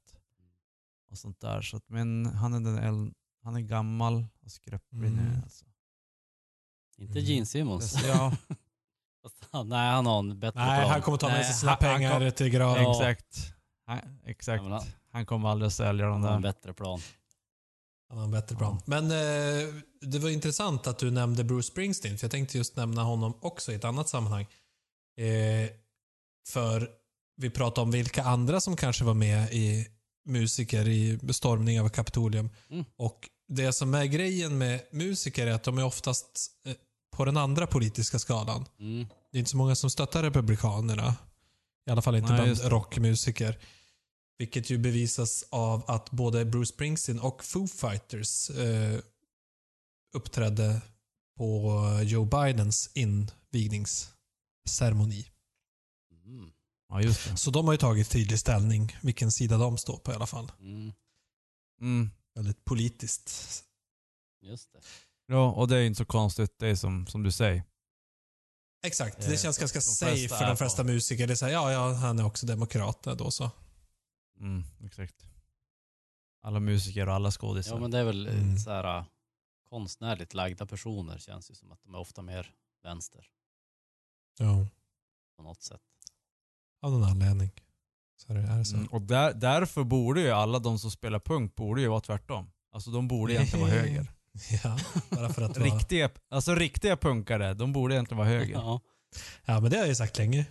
[1.11, 1.61] Och sånt där.
[1.61, 3.11] Så att, men han är, den äl,
[3.43, 5.21] han är gammal och skröplig nu.
[5.21, 5.41] Mm.
[5.43, 5.65] Alltså.
[6.97, 7.31] Inte Mm.
[7.31, 8.03] Gene Simmons.
[8.07, 8.33] Ja,
[9.51, 10.91] han- Nej, han har en bättre Nej, plan.
[10.91, 12.83] han kommer ta med sig sina han- han pengar kom- till graven.
[12.83, 12.91] Ja.
[13.09, 13.53] exakt.
[13.85, 14.63] Han, exakt.
[14.63, 16.53] Ja, han- Han kommer aldrig att sälja Han dem har en där.
[16.53, 16.99] bättre plan.
[18.09, 18.81] Han har en bättre plan.
[18.85, 23.03] Men eh, det var intressant att du nämnde Bruce Springsteen, för jag tänkte just nämna
[23.03, 24.47] honom också i ett annat sammanhang.
[25.17, 25.69] Eh,
[26.47, 26.89] för
[27.37, 29.87] vi pratade om vilka andra som kanske var med i
[30.25, 32.49] musiker i bestormning av Kapitolium.
[32.69, 32.85] Mm.
[32.97, 36.73] Och det som är grejen med musiker är att de är oftast eh,
[37.15, 38.65] på den andra politiska skalan.
[38.79, 39.07] Mm.
[39.31, 41.15] Det är inte så många som stöttar Republikanerna.
[41.87, 43.57] I alla fall inte Nej, bland rockmusiker.
[44.37, 48.99] Vilket ju bevisas av att både Bruce Springsteen och Foo Fighters eh,
[50.15, 50.81] uppträdde
[51.37, 52.89] på Joe Bidens
[54.65, 55.25] invigningsceremoni.
[56.25, 56.51] Mm.
[56.89, 57.37] Ja, just det.
[57.37, 60.51] Så de har ju tagit tydlig ställning vilken sida de står på i alla fall.
[60.59, 60.93] Mm.
[61.81, 62.09] Mm.
[62.35, 63.63] Väldigt politiskt.
[64.41, 64.79] Just det.
[65.27, 66.59] Ja, och det är inte så konstigt.
[66.59, 67.63] Det är som, som du säger.
[68.85, 71.27] Exakt, Eh, det känns ganska de safe för de på- flesta musiker.
[71.27, 73.51] Det är såhär, ja, ja, han är också demokrat då så.
[74.39, 75.25] Mm, exakt.
[76.41, 77.73] Alla musiker och alla skådisar.
[77.75, 78.57] Ja, men det är väl Mm.
[78.57, 79.05] så här äh,
[79.69, 82.53] konstnärligt lagda personer känns ju som att de är ofta mer
[82.83, 83.27] vänster
[84.37, 84.67] Ja,
[85.37, 85.81] på något sätt.
[86.81, 87.51] av någon anledning.
[88.17, 88.75] Så är det, är det så.
[88.75, 92.51] Mm, och där, därför borde ju alla de som spelar punk borde ju vara tvärtom.
[92.71, 94.11] Alltså de borde egentligen vara höger.
[94.63, 94.77] Ja,
[95.09, 95.69] bara för att vara...
[95.69, 98.53] Riktiga, alltså riktiga punkare, de borde egentligen vara höger.
[98.53, 98.81] Ja.
[99.45, 100.45] Ja, men det har jag ju sagt länge.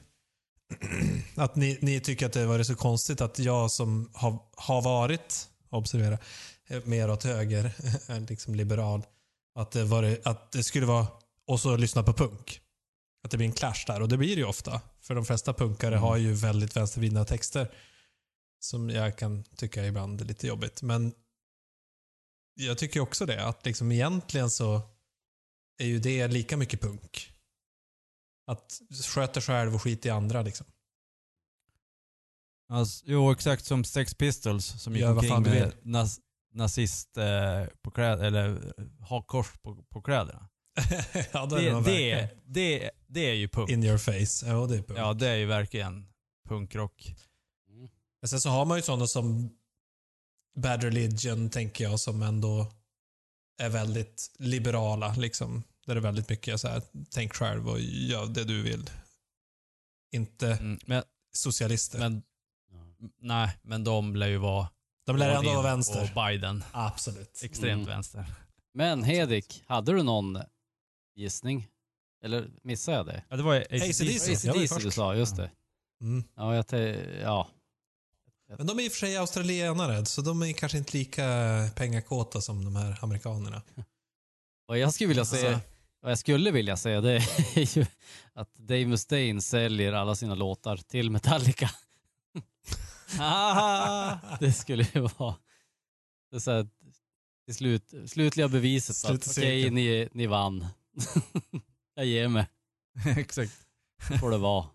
[1.34, 5.48] Att ni, ni tycker att det varit så konstigt att jag som har, har varit,
[5.70, 6.18] observera,
[6.68, 7.72] eh, mer åt höger,
[8.28, 9.02] liksom liberal,
[9.54, 11.06] att det, varit, att det skulle vara,
[11.46, 12.60] och så lyssna på punk.
[13.24, 14.80] Att det blir en clash där, och det blir det ju ofta.
[15.00, 16.02] För de flesta punkare Mm.
[16.02, 17.74] har ju väldigt vänstervridna texter.
[18.60, 20.82] Som jag kan tycka ibland är lite jobbigt.
[20.82, 21.14] Men
[22.54, 24.82] jag tycker också det, att liksom egentligen så
[25.78, 27.32] är ju det lika mycket punk.
[28.46, 30.66] Att sköta själv och skit i andra liksom.
[32.68, 36.20] Alltså, jo, exakt som Sex Pistols som gick omkring med nas,
[36.52, 40.48] nazist eh, på kläder, eller eh, hakkors på, på kläderna.
[41.32, 43.70] ja, Det, det, verkligen det, det är ju punk.
[43.70, 44.46] in your face.
[44.50, 44.98] Ja, det är punk.
[44.98, 46.06] Ja, det är ju verkligen
[46.48, 47.14] punkrock.
[47.70, 47.88] Mm.
[48.20, 49.50] Men sen så har man ju sådana som
[50.56, 52.72] Bad Religion, tänker jag, som ändå
[53.62, 55.14] är väldigt liberala.
[55.14, 55.62] Liksom.
[55.86, 58.90] Där det är väldigt mycket så här, tänk själv och gör det du vill.
[60.12, 61.02] Inte Mm, men,
[61.32, 61.98] socialister.
[61.98, 62.22] men,
[63.20, 64.68] nej, men de lär ju vara
[65.06, 66.08] De lär ändå vara vänster.
[66.14, 66.64] på Biden.
[66.72, 67.40] Absolut.
[67.44, 67.86] Extremt Mm.
[67.86, 68.26] vänster.
[68.74, 70.38] Men Hedik, hade du någon
[71.16, 71.68] gissning?
[72.24, 73.24] Eller missade jag det?
[73.28, 74.22] Ja, det var AC/DC.
[74.32, 74.78] AC/DC.
[74.80, 75.50] Du sa, just det.
[76.00, 76.24] Mm.
[76.36, 76.64] Ja, jag
[77.22, 77.48] ja.
[78.58, 81.24] Men de är i och för sig australienare, så de är kanske inte lika
[81.76, 83.62] pengakåta som de här amerikanerna.
[84.66, 85.60] Vad jag skulle vilja se, Alltså,
[86.00, 87.14] Vad jag skulle vilja säga det
[87.54, 87.86] är ju
[88.32, 91.70] att Dave Mustaine säljer alla sina låtar till Metallica.
[93.18, 95.34] Ah, Det skulle ju vara
[96.34, 96.68] det är så här,
[97.46, 100.66] till slut, slutliga beviset på att okej, ni, ni vann.
[101.94, 102.46] Jag ger mig.
[103.16, 103.52] exakt.
[104.20, 104.66] Får det vara.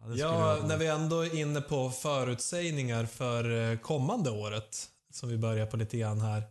[0.00, 4.90] Ja, det Ja, vara- när vi ändå är inne på förutsägningar för eh, kommande året,
[5.12, 6.42] som vi börjar på lite grann här,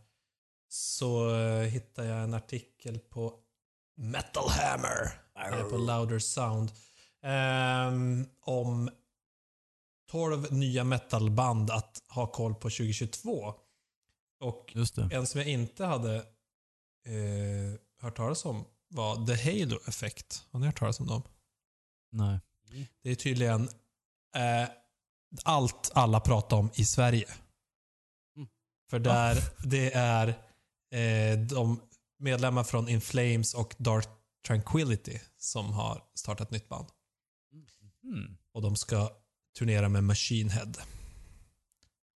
[0.69, 3.33] så eh, hittar jag en artikel på
[3.97, 5.11] Metal Hammer,
[5.45, 6.71] eller på Louder Sound,
[7.23, 8.89] ehm, om
[10.11, 13.53] 12 nya metalband att ha koll på 2022.
[14.39, 15.09] Och Just det.
[15.11, 20.45] en som jag inte hade eh, hört talas om var The Halo Effect.
[20.51, 21.21] Har ni hört talas om dem?
[22.11, 22.39] Nej.
[23.03, 23.69] Det är tydligen
[24.35, 24.69] eh,
[25.43, 27.27] allt alla pratar om i Sverige.
[28.35, 28.49] Mm.
[28.89, 30.27] För där det är
[30.91, 31.81] eh, de
[32.19, 34.07] medlemmar från In Flames och Dark
[34.47, 36.87] Tranquility som har startat ett nytt band.
[38.03, 38.37] Mm.
[38.53, 39.09] Och de ska
[39.57, 40.71] turnera med Machine Head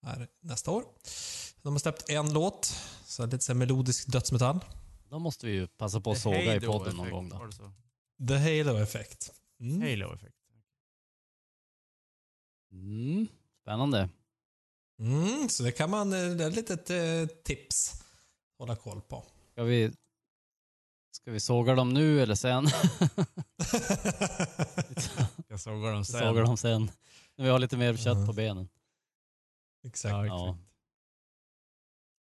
[0.05, 0.83] här nästa år.
[1.61, 2.75] De har släppt en låt,
[3.05, 4.59] så lite så melodisk dödsmetall.
[5.13, 7.29] Då måste vi ju passa på att The såga i Halo podden någon effect, gång
[7.29, 7.37] då.
[7.37, 7.71] var det så?
[8.27, 9.33] The Halo Effect.
[9.59, 9.81] Mm.
[9.81, 10.35] Halo effect.
[12.71, 13.27] Mm,
[13.61, 14.09] spännande.
[14.99, 18.03] Mm, så det kan man, eh, det är ett litet eh, tips
[18.57, 19.25] hålla koll på.
[19.51, 19.91] Ska vi,
[21.11, 22.65] ska vi såga dem nu eller sen?
[25.47, 26.19] Jag såg dem sen.
[26.19, 26.91] såga dem sen.
[27.35, 28.69] När vi har lite mer kött på benen.
[29.83, 30.27] Exakt.
[30.27, 30.57] Ja,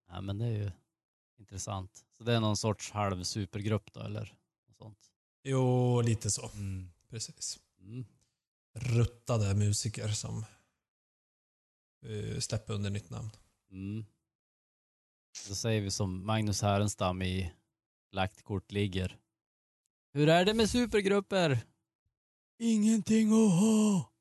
[0.08, 0.70] ja, men det är ju
[1.38, 2.04] intressant.
[2.22, 4.34] Så det är någon sorts halv supergrupp då eller?
[4.68, 4.98] Något sånt.
[5.42, 6.50] Jo, lite så.
[6.54, 6.90] Mm.
[7.10, 7.58] Precis.
[7.80, 8.04] Mm.
[8.74, 10.44] Ruttade musiker som
[12.06, 13.30] uh, släpper under nytt namn.
[13.70, 14.04] Mm.
[15.48, 17.52] Då säger vi som Magnus Härenstam i
[18.12, 19.18] Lagt kort ligger.
[20.12, 21.58] Hur är det med supergrupper?
[22.58, 24.12] Ingenting att ha.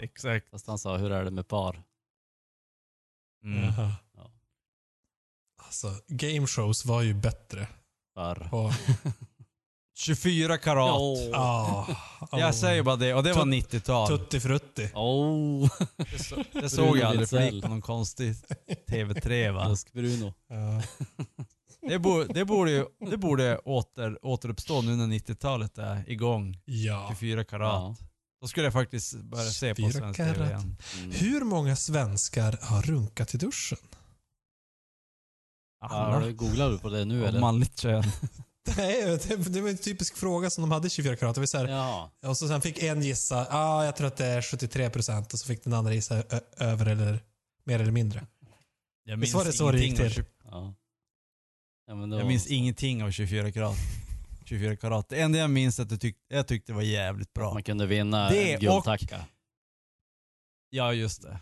[0.02, 0.50] Exakt.
[0.50, 1.82] Fast han sa, hur är det med par?
[3.44, 3.64] Mm.
[3.64, 3.92] Jaha.
[5.72, 7.68] Alltså, game shows var ju bättre.
[8.14, 8.34] Par.
[8.50, 8.72] På,
[9.98, 11.00] 24 karat.
[11.34, 11.86] ah,
[12.32, 14.08] Jag säger bara det, och det var Tut- 90-tal.
[14.08, 14.90] Tutti frutti.
[14.94, 15.70] Oh,
[16.12, 18.34] Det, så, det såg jag aldrig på någon konstig
[18.90, 19.68] TV3 va.
[19.68, 20.34] Busk-Bruno.
[20.48, 20.82] Ja.
[21.88, 26.58] Det borde, det borde, ju- det borde åter, återuppstå nu när 90-talet är igång.
[26.64, 27.06] ja.
[27.20, 27.72] 24 karat.
[28.00, 28.06] Ja.
[28.40, 30.34] Då skulle jag faktiskt börja se på 24 svensk karat.
[30.34, 30.76] TV igen.
[30.98, 31.10] Mm.
[31.12, 33.78] Hur många svenskar har runkat i duschen?
[35.82, 37.40] Ja, har du, googlar du på det nu Och eller?
[37.40, 38.02] manligt kön.
[38.76, 41.34] Nej, det, det var en typisk fråga som de hade i 24 karat.
[41.34, 42.10] Det var så här, Ja.
[42.26, 45.38] Och så sen fick en gissa, ah, jag tror att det är 73 procent och
[45.38, 46.22] så fick den andra gissa
[46.56, 47.20] över eller
[47.64, 48.26] mer eller mindre.
[49.04, 50.24] Jag Visst var det så det gick till?
[50.44, 50.74] ja.
[51.86, 53.76] ja men det Jag var minns ingenting av 24 karat.
[54.44, 55.08] 24 karat.
[55.08, 57.52] Det enda jag minns är att jag, tyck, jag tyckte det var jävligt bra.
[57.54, 59.24] Man kunde vinna Det en och- guldtacka.
[60.70, 61.38] Ja, just det.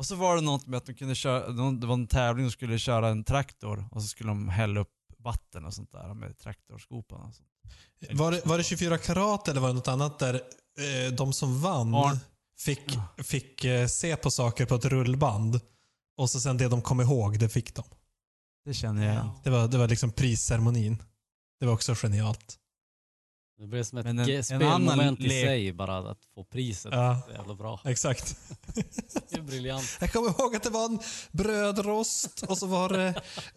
[0.00, 2.46] Och så var det något med att de kunde köra, de- det var en tävling
[2.46, 6.14] de skulle köra en traktor och så skulle de hälla upp vatten och sånt där
[6.14, 7.48] med traktorskopan och sånt.
[8.18, 11.60] Var det, var det 24 karat eller var det något annat där eh, de som
[11.60, 12.18] vann Arn-
[12.58, 15.60] fick, fick eh, se på saker på ett rullband
[16.16, 17.84] och så sen det de kom ihåg, det fick de.
[18.64, 19.30] Det känner jag.
[19.44, 21.02] Det var, det var liksom prisceremonin.
[21.60, 22.56] Det var också genialt.
[23.60, 26.92] Det blev som ett Men en- spelmoment i lek- sig bara att få priset.
[26.92, 27.22] Ja.
[27.26, 27.80] Så jävla bra.
[27.84, 28.36] Exakt.
[29.30, 29.96] Det är briljant.
[30.00, 30.98] Jag kommer ihåg att det var en
[31.32, 33.06] brödrost och så var det...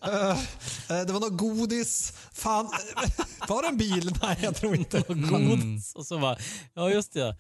[0.02, 2.14] eh, det var något godis.
[2.34, 4.14] Fan, eh, var det en bil?
[4.22, 4.98] Nej, jag tror inte.
[5.08, 5.96] Och godis.
[5.96, 6.38] Och så bara,
[6.74, 7.38] ja just det.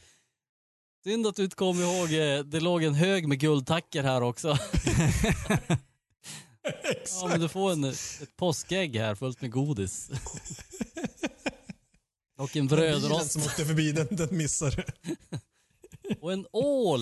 [1.03, 2.09] Synd att du inte kom ihåg,
[2.45, 4.57] det låg en hög med guldtackor här också.
[7.21, 10.09] Ja men du får en, ett påskägg här fullt med godis.
[12.43, 14.85] Och en Bilen brödrost som åkte förbi, den, den missade
[16.21, 17.01] och en ål.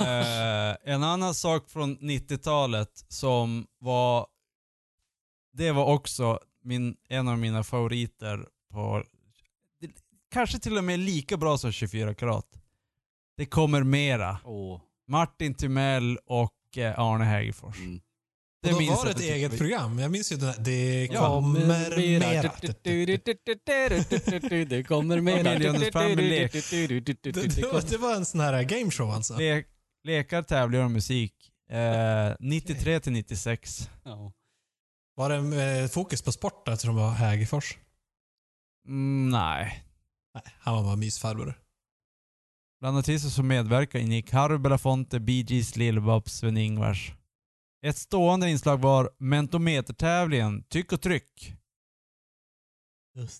[0.00, 4.26] Eh, en annan sak från 90-talet som var,
[5.52, 9.04] det var också min, en av mina favoriter på,
[9.80, 9.90] det,
[10.30, 12.46] kanske till och med lika bra som 24 karat.
[13.36, 14.38] Det kommer mera.
[14.44, 14.80] Åh.
[15.08, 17.78] Martin Timell och eh, Arne Hägerfors.
[17.78, 18.00] Mm.
[18.66, 19.98] Och då minns var det ett eget tyckte program.
[19.98, 21.26] Jag minns ju den här, Det Ja.
[21.26, 21.78] kommer mera.
[21.96, 22.30] Det kommer
[25.20, 26.48] mera.
[27.22, 29.36] Det, det, var, det var en sån här gameshow alltså.
[29.38, 29.64] le,
[30.04, 31.32] lekar, tävlingar och musik.
[31.70, 33.90] Eh, 93 till 96.
[34.04, 34.32] Ja.
[35.14, 37.78] Var det eh, fokus på sport där eftersom det var Hägerfors?
[38.88, 39.84] Mm, nej.
[40.34, 41.54] Nej, han var bara mysfarbror.
[42.80, 47.12] Bland artister som medverkar ingick Harry Belafonte, Bee Gees, Lill-Babs, Sven-Ingvars,
[47.86, 51.52] Ett stående inslag var mentometertävlingen Tyck och tryck.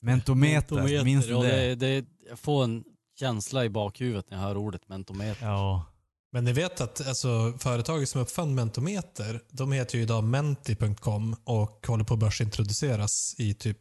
[0.01, 1.74] Mentometer, minns du ja, det?
[1.74, 2.01] det?
[2.01, 2.07] det?
[2.28, 2.84] Jag får en
[3.18, 5.47] känsla i bakhuvudet när jag hör ordet mentometer.
[5.47, 5.84] Ja.
[6.32, 11.86] Men ni vet att alltså, företaget som uppfann Mentometer, de heter ju idag Menti.com och
[11.86, 13.78] håller på att börsintroduceras i typ...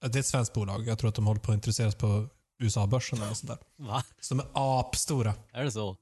[0.00, 0.86] Det är ett svenskt bolag.
[0.86, 3.86] Jag tror att de håller på att introduceras på USA-börsen eller sånt där.
[3.86, 4.04] Va?
[4.20, 5.34] Som är apstora.
[5.52, 5.96] Är det så?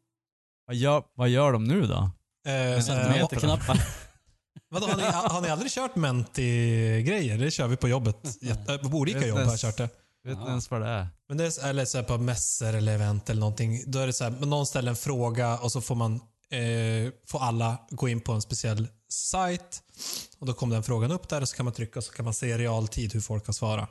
[0.66, 2.10] Vad gör, vad gör de nu då?
[2.46, 3.82] Eh, så här, Mentometerknappar?
[4.70, 7.38] Vadå, har, ni, har ni aldrig kört Menti-grejer?
[7.38, 8.16] Det kör vi på jobbet.
[8.40, 9.88] Jätte, på olika jobb har jag kört det.
[10.24, 10.48] Vet inte Ja.
[10.48, 11.08] ens vad det är.
[11.28, 13.82] Men det är, eller så här på mässor eller event eller någonting.
[13.86, 16.14] Då är det så här, någon ställer en fråga och så får man
[16.50, 19.82] eh, får alla gå in på en speciell sajt.
[20.38, 22.24] Och Då kommer den frågan upp där och så kan man trycka och så kan
[22.24, 23.90] man se i realtid hur folk har svarat.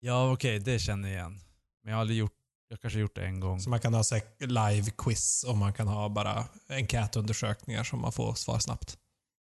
[0.00, 1.40] Ja okej, det känner jag igen.
[1.84, 2.32] Men jag har aldrig gjort,
[2.70, 3.60] jag kanske gjort det en gång.
[3.60, 4.02] Så man kan ha
[4.38, 8.98] live-quiz och man kan ha bara enkätundersökningar som man får svar snabbt.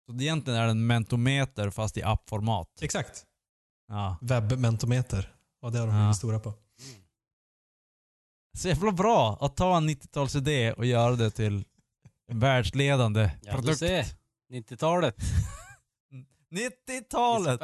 [0.06, 2.68] Så det egentligen är det en mentometer fast i appformat.
[2.80, 3.24] Exakt.
[3.88, 4.16] Ja.
[4.20, 5.34] Webbmentometer.
[5.62, 6.02] Och det har de Ja.
[6.02, 6.54] blivit stora på.
[8.58, 11.64] Så jävla bra att ta en 90-talsidé och göra det till
[12.28, 13.78] en världsledande Ja, du produkt.
[13.78, 14.06] ser.
[14.52, 15.16] 90-talet.
[16.50, 17.60] 90-talet!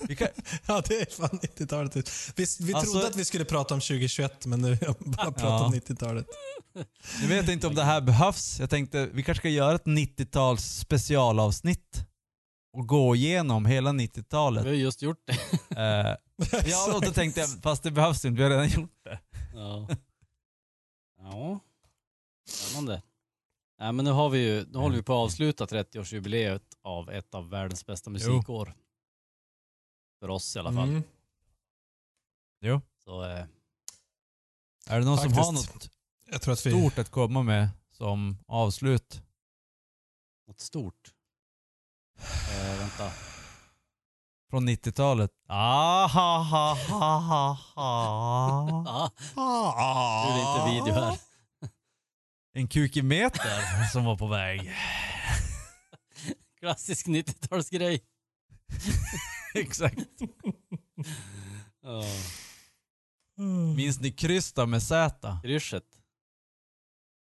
[0.00, 0.28] Vi kan,
[0.66, 1.96] Ja, det är fan 90-talet.
[2.36, 5.26] Vi, vi Alltså- trodde att vi skulle prata om 2021, men nu har jag bara
[5.32, 5.64] pratat Ja.
[5.66, 6.26] om 90-talet.
[7.20, 8.60] jag vet inte om det här behövs.
[8.60, 12.06] Jag tänkte vi kanske ska göra ett 90-tals specialavsnitt.
[12.76, 14.64] Och gå igenom hela Vi 90-talet.
[14.64, 15.32] har just gjort det.
[15.80, 16.16] Eh,
[16.70, 19.18] ja, och då tänkte jag, fast det behövs inte, vi har redan gjort det.
[19.54, 19.88] Ja.
[21.18, 21.60] Ja.
[22.50, 23.02] Spännande.
[23.80, 27.34] Nej men nu har vi ju, nu håller vi på att avsluta 30-årsjubileet av ett
[27.34, 28.74] av världens bästa musikår.
[30.24, 30.88] För oss i alla fall.
[30.88, 31.02] Mm.
[32.60, 32.80] Jo.
[33.04, 33.44] Så eh,
[34.86, 35.74] Är det någon som har Faktiskt.
[35.74, 35.90] något
[36.30, 36.70] Jag tror att vi...
[36.70, 39.22] stort att komma med som avslut?
[40.48, 41.12] något stort.
[42.18, 43.10] Eh, vänta.
[44.50, 45.30] Från 90-talet?
[45.46, 49.10] Ah, ha, ha, ha, ha, ha.
[49.36, 51.18] Ja, nu är det inte video här.
[52.52, 54.72] En kukimeter som var på väg.
[56.60, 58.00] Klassisk 90-talsgrej.
[59.60, 59.98] Exakt.
[61.80, 62.02] Ja.
[63.76, 65.38] Minns ni Krysta med Z?
[65.42, 66.02] Kryschet.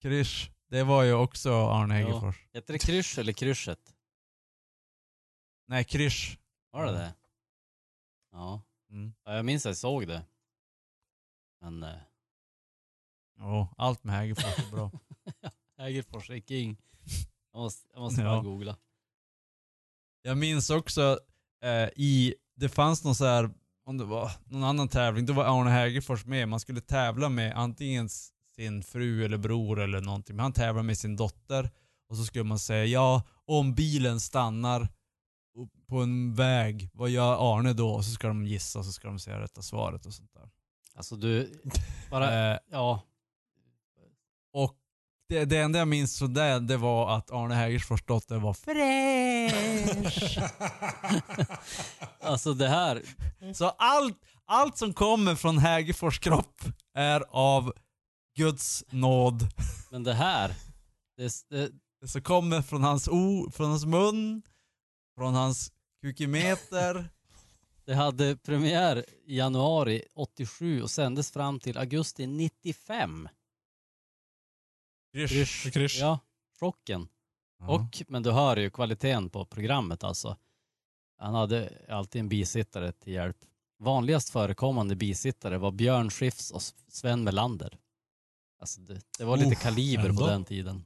[0.02, 0.52] Krysch.
[0.68, 2.08] Det var ju också Arne Ja.
[2.08, 2.48] Hegerfors.
[2.54, 3.96] Heter det krysch eller kryschet?
[5.68, 6.40] Nej, Krysch.
[6.72, 7.14] Var det det?
[8.32, 8.62] Ja.
[8.90, 9.14] Mm.
[9.24, 9.36] ja.
[9.36, 10.26] Jag minns att jag såg det.
[11.62, 11.96] Men eh,
[13.38, 14.92] Jo, allt med Hägerfors är bra.
[15.78, 16.78] Hägerfors är king.
[17.52, 18.28] Jag måste, jag måste Ja.
[18.28, 18.78] bara googla.
[20.22, 21.20] Jag minns också
[21.64, 23.50] eh, i, det fanns någon så här,
[23.86, 26.48] om det var någon annan tävling, då var Arne Hägerfors med.
[26.48, 28.10] Man skulle tävla med antingen
[28.56, 30.36] sin fru eller bror eller någonting.
[30.36, 31.70] Men han tävlade med sin dotter.
[32.10, 34.88] Och så skulle man säga, ja, om bilen stannar
[35.88, 37.90] på en väg, vad gör Arne då?
[37.90, 40.50] Och så ska de gissa och så ska de säga rätta svaret och sånt där.
[40.96, 41.62] Alltså du,
[42.12, 43.04] bara, Eh, ja.
[44.54, 44.76] och
[45.30, 48.54] det, det enda jag minns så där, det var att Arne Hägerfors dotter var
[52.22, 53.02] Alltså det här,
[53.54, 56.62] Så allt, allt som kommer från Hägerfors kropp
[56.94, 57.74] är av
[58.38, 59.48] Guds nåd.
[59.92, 60.56] men det här.
[61.18, 61.72] Det, det,
[62.02, 64.42] Det som kommer från hans, o, från hans mun,
[65.18, 65.72] från hans
[66.02, 67.10] kukimeter.
[67.86, 73.30] det hade premiär i januari 87 och sändes fram till augusti 95.
[75.14, 75.74] Krysch.
[75.74, 75.98] Krysch.
[76.00, 76.20] Ja,
[76.60, 77.08] chocken.
[77.68, 80.38] Och, men du hör ju kvaliteten på programmet alltså.
[81.18, 83.38] Han hade alltid en bisittare till hjälp.
[83.80, 87.78] Vanligast förekommande bisittare var Björn Skifs och Sven Melander.
[88.60, 90.22] Alltså det, det var lite Oh, kaliber ändå.
[90.22, 90.86] på den tiden.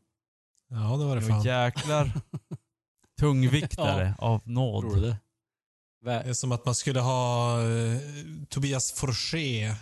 [0.69, 1.43] Ja, det var det Jo, fan.
[1.43, 2.11] jäklar.
[3.19, 4.81] Tungviktare av nåd.
[4.83, 5.17] Tror du det?
[6.05, 7.97] Det är som att man skulle ha eh,
[8.49, 9.75] Tobias Forché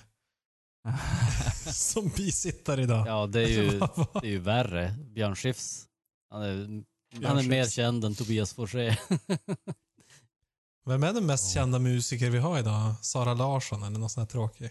[1.74, 3.08] som bisittare idag.
[3.08, 3.80] Ja, det är ju,
[4.14, 4.96] det är ju värre.
[5.00, 5.88] Björn Skifs.
[6.32, 6.84] Han är,
[7.28, 8.98] han är mer känd än Tobias Forssé.
[10.86, 12.94] Vem är den mest kända musiker vi har idag?
[13.02, 14.70] Sara Larsson eller något sånt här tråkig?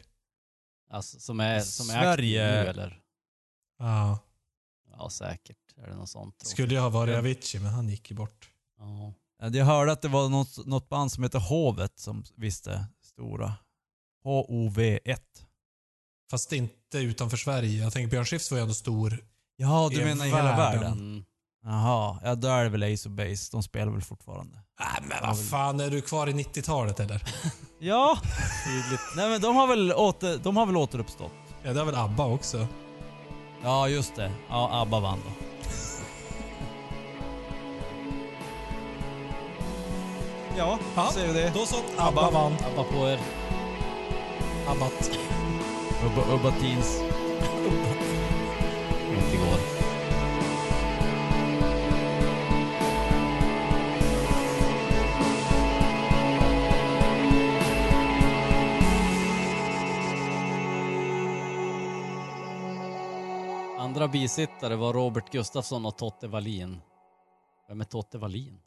[0.91, 3.01] Alltså, som är, som är Sverige- aktiv nu eller?
[3.78, 4.19] Ja.
[4.99, 5.57] Ja, säkert.
[5.77, 6.35] Är det något sånt?
[6.39, 6.49] jag.
[6.49, 8.49] Skulle ju ha varit Avicii, men han gick ju bort.
[8.78, 9.15] Ja.
[9.39, 13.55] Ja, Jag hörde att det var något, något band som heter Hovet som visste stora.
[14.24, 15.16] H-O-V-1.
[16.31, 17.82] Fast inte utanför Sverige.
[17.82, 19.24] Jag tänker Björn Skifs var ju ändå stor.
[19.57, 20.81] Ja, du menar i hela världen.
[20.81, 20.93] världen?
[20.93, 21.24] Mm.
[21.65, 23.49] Jaha, ja då är det väl Ace of Base.
[23.53, 24.59] De spelar väl fortfarande?
[24.81, 27.23] Nej men vad fan, är du kvar i 90-talet eller?
[27.78, 28.19] ja,
[28.66, 29.01] tydligt.
[29.16, 31.32] Nej men de har väl, åter, de har väl återuppstått?
[31.62, 32.66] Ja, det har väl ABBA också?
[33.62, 34.32] Ja, just det.
[34.49, 35.32] Ja, ABBA vann då.
[40.57, 41.53] ja, då ja, säger vi det.
[41.55, 41.77] Då så.
[41.99, 42.53] ABBA, ABBA vann.
[42.53, 43.19] ABBA på er.
[44.69, 45.11] Abbat.
[46.32, 47.01] Ubba, Teens.
[47.66, 47.97] Ubbat.
[64.01, 66.81] Andra bisittare var Robert Gustafsson och Totte Wallin.
[67.68, 68.59] Vem är Totte Wallin?